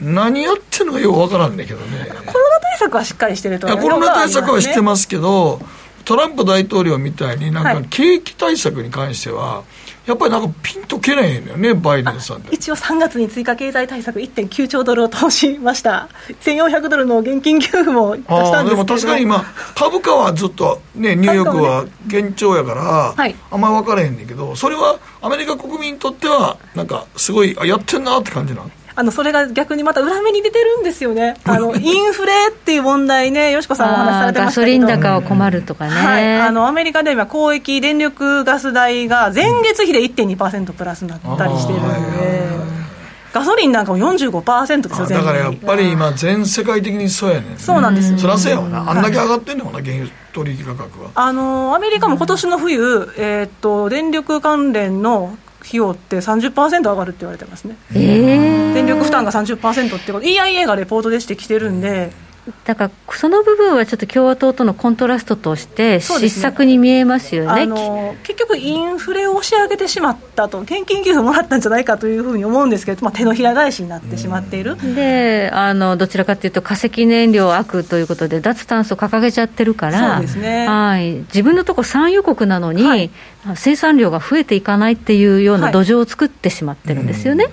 [0.00, 2.08] 何やってるのかよく分からんねんけどね。
[2.26, 5.60] コロナ対策はしっかりしてると、ね、コロナ対策はしてますけど
[6.04, 9.62] トランプ大統領みたいになんか景気対策に関しては、
[10.06, 16.08] やっぱりなんかピンとけないんだよね、バイデンさん一応3月に追加経済対策1.9兆ドルを投しました、
[16.40, 19.44] 1400ドルの現金給付も出したんですでも確かに今、
[19.74, 42.72] 株価はずっと、ね、ニューヨークは堅調やから、はい、あんまり分からへんねんけど、それはアメリカ国民にとっては、なんかすごい、あやってんなって感じなのあのそれが逆にまた裏目に出てるんですよね、あの インフレっていう問題ね、よしこさんもお話しされてましたガソリン高は困るとかね、はい、あのアメリカで今、公益電力ガス代が前月比で1.2%プラスになったりしてるんで。
[43.32, 48.90] ガソリンなんかも45%ですよだからやっぱり今全世界的にそうやねん、そうなんですよ、そらそうやわな。
[48.90, 51.10] あんだけ上がってんのかな原油取引価格は。
[51.14, 60.26] あのアメリカも今年の冬、えー、っと電力関連の費用って30%上がるって言われてますね、えー、電力負担が30%ってこと。
[60.26, 62.10] EIA がレポートでしてきてるんで
[62.64, 74.76] だからその部分はちょっと共和党とのコントラストとして失策に見えますよね、ね、結局、インフレを押し上げてしまったと、現金給付もらったんじゃないかというふうに思うんですけど、まあ、手のひら返しになってしまっている。
[74.94, 81.12] であのどちらかというと、化石燃料悪ということで、脱炭素掲げちゃってるから、そうですね、はい。
[81.12, 83.10] 自分のとこ産油国なのに、はい、
[83.54, 87.44] 生産量が増えていかないっていうような土壌を作ってしまってるんですよね。
[87.44, 87.52] はい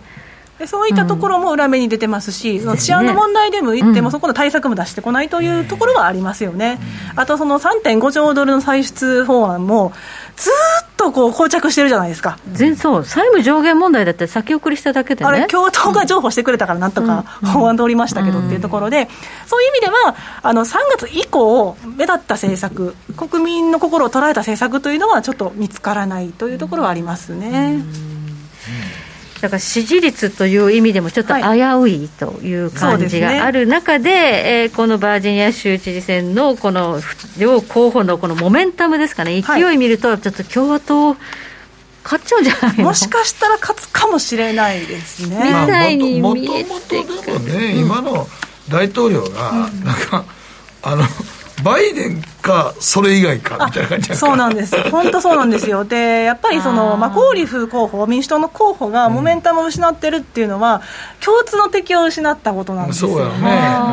[0.59, 6.79] でそういったところも裏目に出てますし、うん、治安の問題でも言っても、そこの対策も出してこないというところはありますよね、
[7.15, 9.93] あとその3.5兆ドルの歳出法案も、
[10.35, 12.39] ずっとこう膠着してるじゃないですか。
[12.51, 13.05] 全そう。
[13.05, 19.07] 債務上限問題だって先送りしただけで、ね、あれ共和党が譲歩してくれたからなんとか法案通りましたけどっていうところで、
[19.47, 27.79] そういう意味ではあの3月以降目立った政策国民の心を捉えた政策というのはちょっと見つからないというところはありますね。
[29.41, 36.99] だから支持率という意味でもちょっと危ういという感じがある中で、はいね、えー、このバージニア州知事選のこの
[37.37, 41.15] 両候補のこのモメンタムですかね、勢い見ると、ちょっと共和党、
[42.03, 45.37] 勝っちゃうんじゃないもしかしたら勝つかもしれないですね。
[45.37, 46.69] みたいに見えてくる。
[46.69, 48.27] もともとでもね、今の
[48.69, 50.25] 大統領が、なんか、
[50.81, 51.03] あの、
[51.63, 54.89] バイデンかそれ以外かみたいな感じそうなんです。
[54.89, 55.83] 本当そうなんですよ。
[55.83, 57.39] でやっぱりそのマコー。
[57.39, 60.81] リフ候補民主党の候補がモメンタムを失ってるっていうのは、
[61.23, 63.11] 共通の敵を失ったことなんですよ。
[63.11, 63.33] そうやね、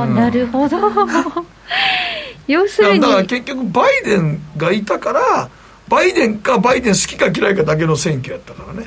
[0.09, 0.79] うん、なるほど。
[2.47, 5.49] 要するにだから結局バイデンがいたから
[5.89, 8.87] バイデンかバイデン好きか嫌いかだけの選挙やったからね。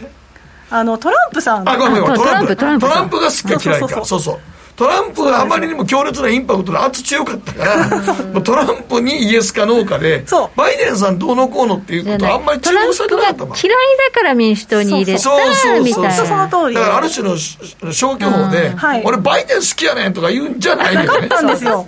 [0.72, 3.20] あのトランプさんあごめんごめんトランプトランプ。
[3.20, 4.06] が好きか嫌いか。
[4.06, 4.40] そうそう
[4.80, 7.90] トランプがあまりにも強烈なインパクトで圧強かったから
[8.42, 10.24] トランプにイエスかノーかで
[10.56, 13.76] バイデンさんどうのこうのっていうことはあんまり注目されなかったもん嫌い
[14.14, 17.36] だから民主党に入れたそうそうそうそうその通りだからある種の
[17.92, 18.74] 消去法で、
[19.04, 21.08] 俺バイデン好きやねんとか言うんじゃないよね。
[21.08, 21.86] なかったんですよ。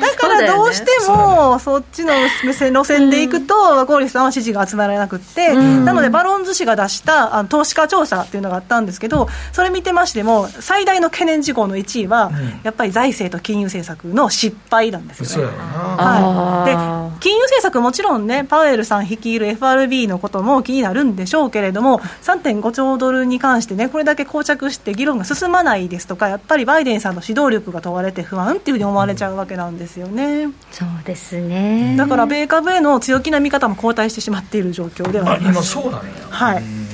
[0.00, 12.29] だからどうしてもそっちの路線でいくとマコーリフさんは支持が集まらなくてなのでバロンズ誌が出したあの投資家調査っていうのがあったんですけどそれ見てましても最大の懸念事項の1位は
[12.62, 15.52] やっぱり財政と金融政策の失敗なんですよね。
[15.56, 30.48] はい、で金融政策もちろんねパウエルさん率いる FRB のことも気になるんでしょうけれども3.5兆ドルに関してねこれだけ膠着して議論が進まないですとかやっぱりバイデンさんの指導力が問われて不安っていうふうに思われちゃうわけなんですよね。
[30.70, 31.94] そうですね。
[31.96, 35.78] だから米株への強気な見方も後退してしまっている状況ではあります。
[35.78, 36.00] 今そうなん
[36.30, 36.89] はい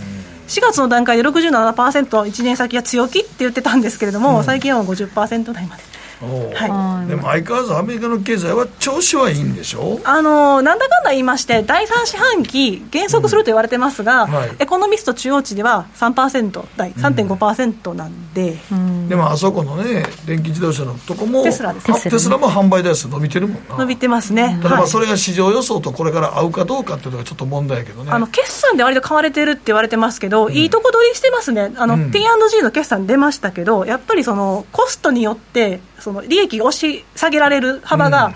[0.49, 5.86] 4月の段階で67%、1年先は強気って言ってたんですけれども、うん、最近は50%台まで。
[6.21, 10.01] はい、でも相変わらずアメリカの経済は調子はいいんでしょ？
[10.05, 14.33] あのなんだかんだ言いまして第3四半期減速すると言われてますが、うん。
[14.33, 23.77] はい、エコノミスト中央値では3%台3.5%なんで、うん、でもあそこのね電気自動車のとこもテスラですテスラも販売台数伸びてるもんな。
[23.77, 24.59] 伸びてますね。
[24.63, 28.11] ただまあそれが市場予想とこれから合うかどうかっていうのがちょっと問題やけどね。
[28.11, 31.73] あの決算で割と買われてるって言われてますけど、うん、いいとこ取りしてますね。
[31.77, 38.33] あの、うん、P&G の決算出ましたけどやっぱりそのコストによってその利益が押し下げられる幅が、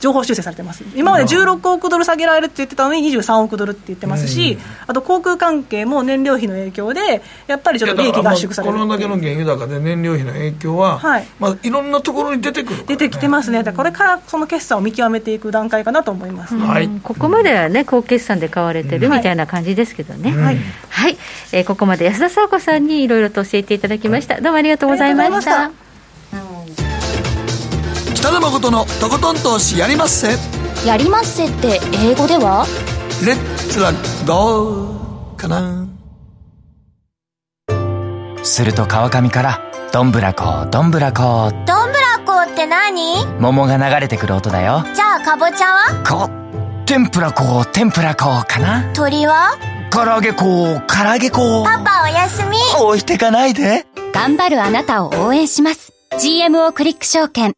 [0.00, 8.74] 情報修正されてます、今まで16億ドル下げられるって言ってたのに23億ドルって言ってますし、あと航空関係も燃料費の影響で、やっぱりちょっと利益が圧縮される。
[8.74, 11.26] このだけの原油高で燃料費の影響は、はい。
[11.40, 20.58] まあ、いろんなところに出てくる、ね、出てきてますね、これからその決算を見極めていく段階かなと思います、はい、ここまではね、高決算で買われてるみたいな感じですけどね、はい。
[20.90, 21.18] はい。
[21.50, 25.87] えー、ここまで安田沙子さんにいろいろと教えていただきました、どうもありがとうございました。
[28.18, 30.30] 北野誠のとことん投資やりまっせ。
[30.84, 32.66] やりまっせって英語では？
[33.24, 33.92] レッツラ
[34.26, 35.86] ゴーかな。
[38.42, 39.60] すると川上から
[39.92, 43.24] どんぶらこどんぶらこどんぶらこって何？
[43.38, 44.82] 桃が流れてくる音だよ。
[44.96, 46.02] じゃあかぼちゃは？
[46.04, 46.28] こ
[46.86, 48.92] 天ぷらこ天ぷらこかな。
[48.94, 49.56] 鳥は？
[49.92, 51.62] 唐揚げこ唐揚げこ。
[51.64, 52.56] パパおやすみ。
[52.80, 53.86] 置いてかないで。
[54.12, 55.92] 頑張るあなたを応援します。
[56.14, 57.50] GMO クリック証券。
[57.50, 57.54] い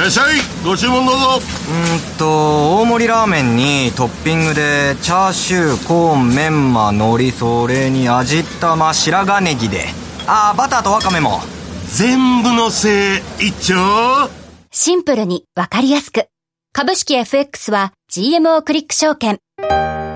[0.00, 0.36] らっしゃい。
[0.64, 1.26] ご注文どうぞ。
[1.36, 9.86] うんと大盛りラーメンにトッピングでチャーシューコーンメンマ海苔それに味玉白髪ネギで。
[10.26, 11.40] ああバターとワカメも。
[11.88, 14.30] 全部のせい一丁。
[14.70, 16.26] シンプルにわかりやすく。
[16.72, 19.38] 株式 FX は GMO クリック証券。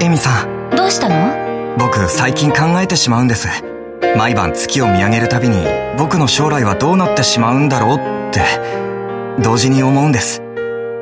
[0.00, 0.70] エミさん。
[0.76, 1.76] どうしたの？
[1.78, 3.48] 僕最近考えてしまうんです。
[4.16, 5.56] 毎晩月を見上げるたびに
[5.98, 8.42] 僕の将来はどうなってしまうんだろうって
[9.40, 10.42] 同時に思うんです。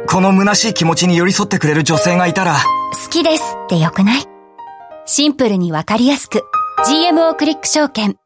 [0.07, 2.57] この虚しい気持ちに寄り添ってくれる女性がいたら。
[2.93, 4.22] 好きですってよくない？
[5.07, 6.43] シンプルにわかりやすく。
[6.87, 8.16] GMO クリック証券。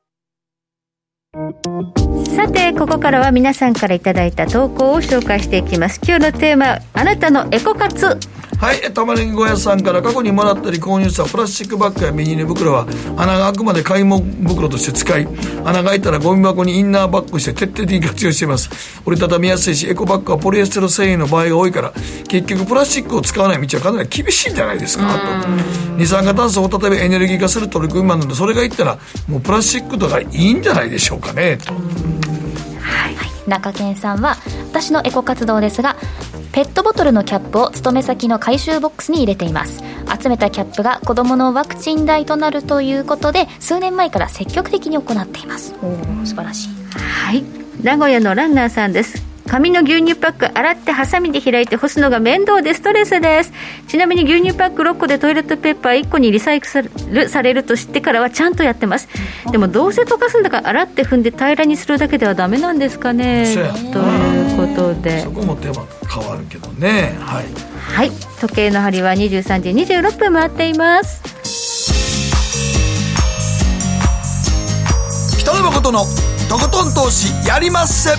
[2.37, 6.01] さてここからは皆さんからいただいた投稿を紹介していきます。
[6.05, 8.19] 今日のテーマあなたのエコ活
[8.65, 15.29] はい玉ねぎ小屋さんから過去にもらったり購入したプラスチックバッグやビニール袋は穴が開くまで買い物袋として使い
[15.67, 19.03] 穴が開いたらゴミ箱にインナーバッグして徹底的に活用しています。
[19.05, 21.93] 折りたたみやすいしエコバッグはポリエステル繊維の場合が多いから
[22.27, 25.13] 結局プラスチックを使わない道はかなり厳しいんじゃないですか
[25.43, 25.49] と。
[25.99, 28.99] 二酸化炭素を例えばエネルギー化する取り組みなのでそれがいったら
[29.29, 31.75] もうプラスチックとかいいんじゃないでしょうかねと。
[31.75, 33.15] はい。
[33.47, 34.39] 中堅さんは
[34.71, 35.97] 私のエコ活動ですが
[36.55, 39.83] ペットボトルのキャップを勤め先の回収ボックスに入れています。
[40.23, 45.75] 集めたキャップが子どものワクチン代となるということで数年前から積極的に行っています。
[45.83, 46.69] お素晴らしい。
[46.97, 47.43] はい。
[47.83, 53.53] 名古屋のランナーさんです紙の牛乳パック洗ってハサミで開いて干すのが面倒でストレスです。
[53.89, 56.67] ちなみに牛乳パック6個でトイレットペーパー1個にリサイク
[57.11, 59.09] ルされると知ってからはちゃんとやってます。
[59.53, 63.53] でもどうせ溶かすんだから洗って踏んで平らにするだけではダメなんですかね。
[63.93, 65.21] ということで。
[65.21, 67.17] そこも手間変わるけどね。
[67.21, 67.45] はい、
[67.79, 71.23] はい、時計の針は23時26分回っています。
[75.39, 76.05] 北野誠の
[76.49, 78.11] とことん投資やりまっせ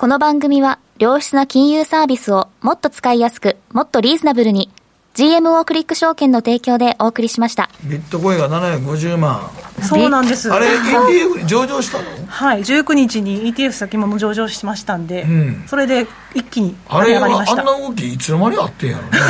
[0.00, 4.70] この番組は良質な金融サービスをもっと使いやすく、もっとリーズナブルに
[5.12, 7.68] GMO クリック証券の提供でお送りしました。
[7.84, 9.50] ビットコインが750万。
[9.82, 10.50] そうなんです。
[10.50, 12.26] あれ ETF に上場したの？
[12.28, 19.10] はい19日に ETF 先物上場しましたんで、うん、それで一気にあれはあんな動きいつの間にあってんやろね。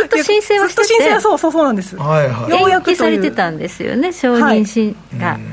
[0.00, 5.36] ずっと申請はしてて申請はそうそうそうなんです、はいはい、ようやくされてたんですよね承認しが、はい。
[5.36, 5.51] うん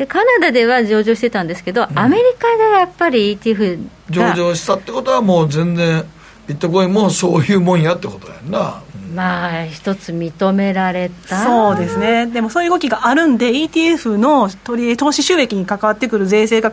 [0.00, 6.04] でカナダでは上場してたんですけど、アメリカでやっぱり ETF 上場したってことはもう全然
[6.46, 8.82] ビットコインもそういうもんやってことやんな。
[9.14, 11.44] まあ一つ認められた。
[11.44, 12.26] そうですね。
[12.28, 16.72] でもそういう動きがあるんで ETF の取り投資収益に関わってくる税制が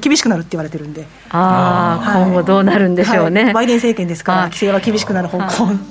[0.00, 1.06] 厳しくなるって言われてるんで。
[1.30, 4.34] ああ、はい、今後どうなるんでしょうね、はい、バイデン政権ですか。
[4.34, 5.44] ら規制は厳しくなる方向。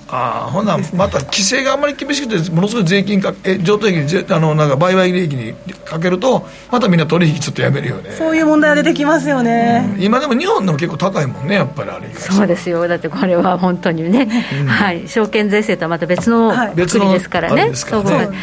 [0.10, 5.54] ああほなまた規制があんまり厳しくてものすごい税金かえ譲渡益にあのなんか売買利益に
[5.86, 8.12] かけるとまたみんな取引ちょっとやめるよね。
[8.12, 12.88] そういう問題は出てきますよね、うん、今でも日本でも結構高いもんねやっぱりあれそうですよ。
[12.88, 14.28] だってこれは本当にね、
[14.62, 15.08] うん、はい。
[15.08, 17.74] 証券税制とはまた別の国ですからね。
[17.74, 18.38] そうですね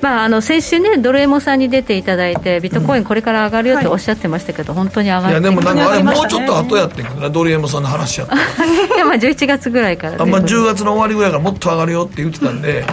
[0.00, 5.30] まあ、あの先週ね、ドルエモさんに出ていただいて、ビットコイン、これから上がるよっておっしゃってましたけど、本当に上がって。
[5.30, 8.36] いやでもなんかあれ、もうちょっと後やってんけどな、ドルエモさんの話やった
[8.96, 12.84] いや、まあ、11月ぐらいから、あまあ、10月の終わりぐらいからもっと上がるよって言ってたんで、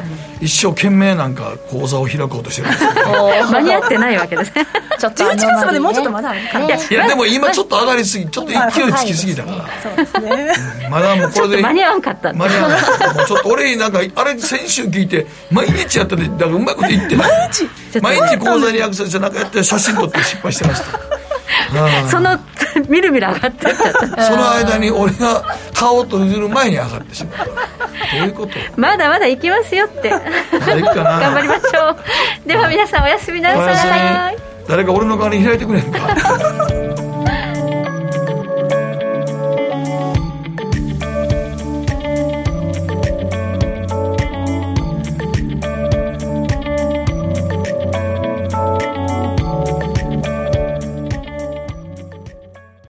[0.41, 4.67] 一生懸命なんか講座を開こうとしてるんですけど 間に合ってないわけですね。
[4.99, 10.53] ちょっと11月までもうちょっとまだあるかいやでも今ちょっと上がりすぎちょっと勢いつきすぎたから、そうですね、
[10.89, 20.99] まだもうこれで間に合わんかった間に合わんかったもうちょっと俺になんかあれ先週聞いて毎日やったでだからうまいこと言ってない毎日毎日講座にアクセスしてなんかやって写真撮って失敗してました。
[22.09, 22.37] その
[22.87, 24.23] みるみる上がってっちゃった。
[24.23, 25.43] その間に俺が
[25.73, 27.45] 顔と譲る前に上がってしまった。
[27.45, 27.51] ど
[28.23, 28.53] ういうこと？
[28.77, 30.09] まだまだ行きますよって。
[30.09, 30.21] 頑
[30.61, 31.95] 張りましょ
[32.45, 32.47] う。
[32.47, 34.37] では皆さんおやすみなさい。
[34.67, 35.99] 誰か俺の代わりに開いてくれんか？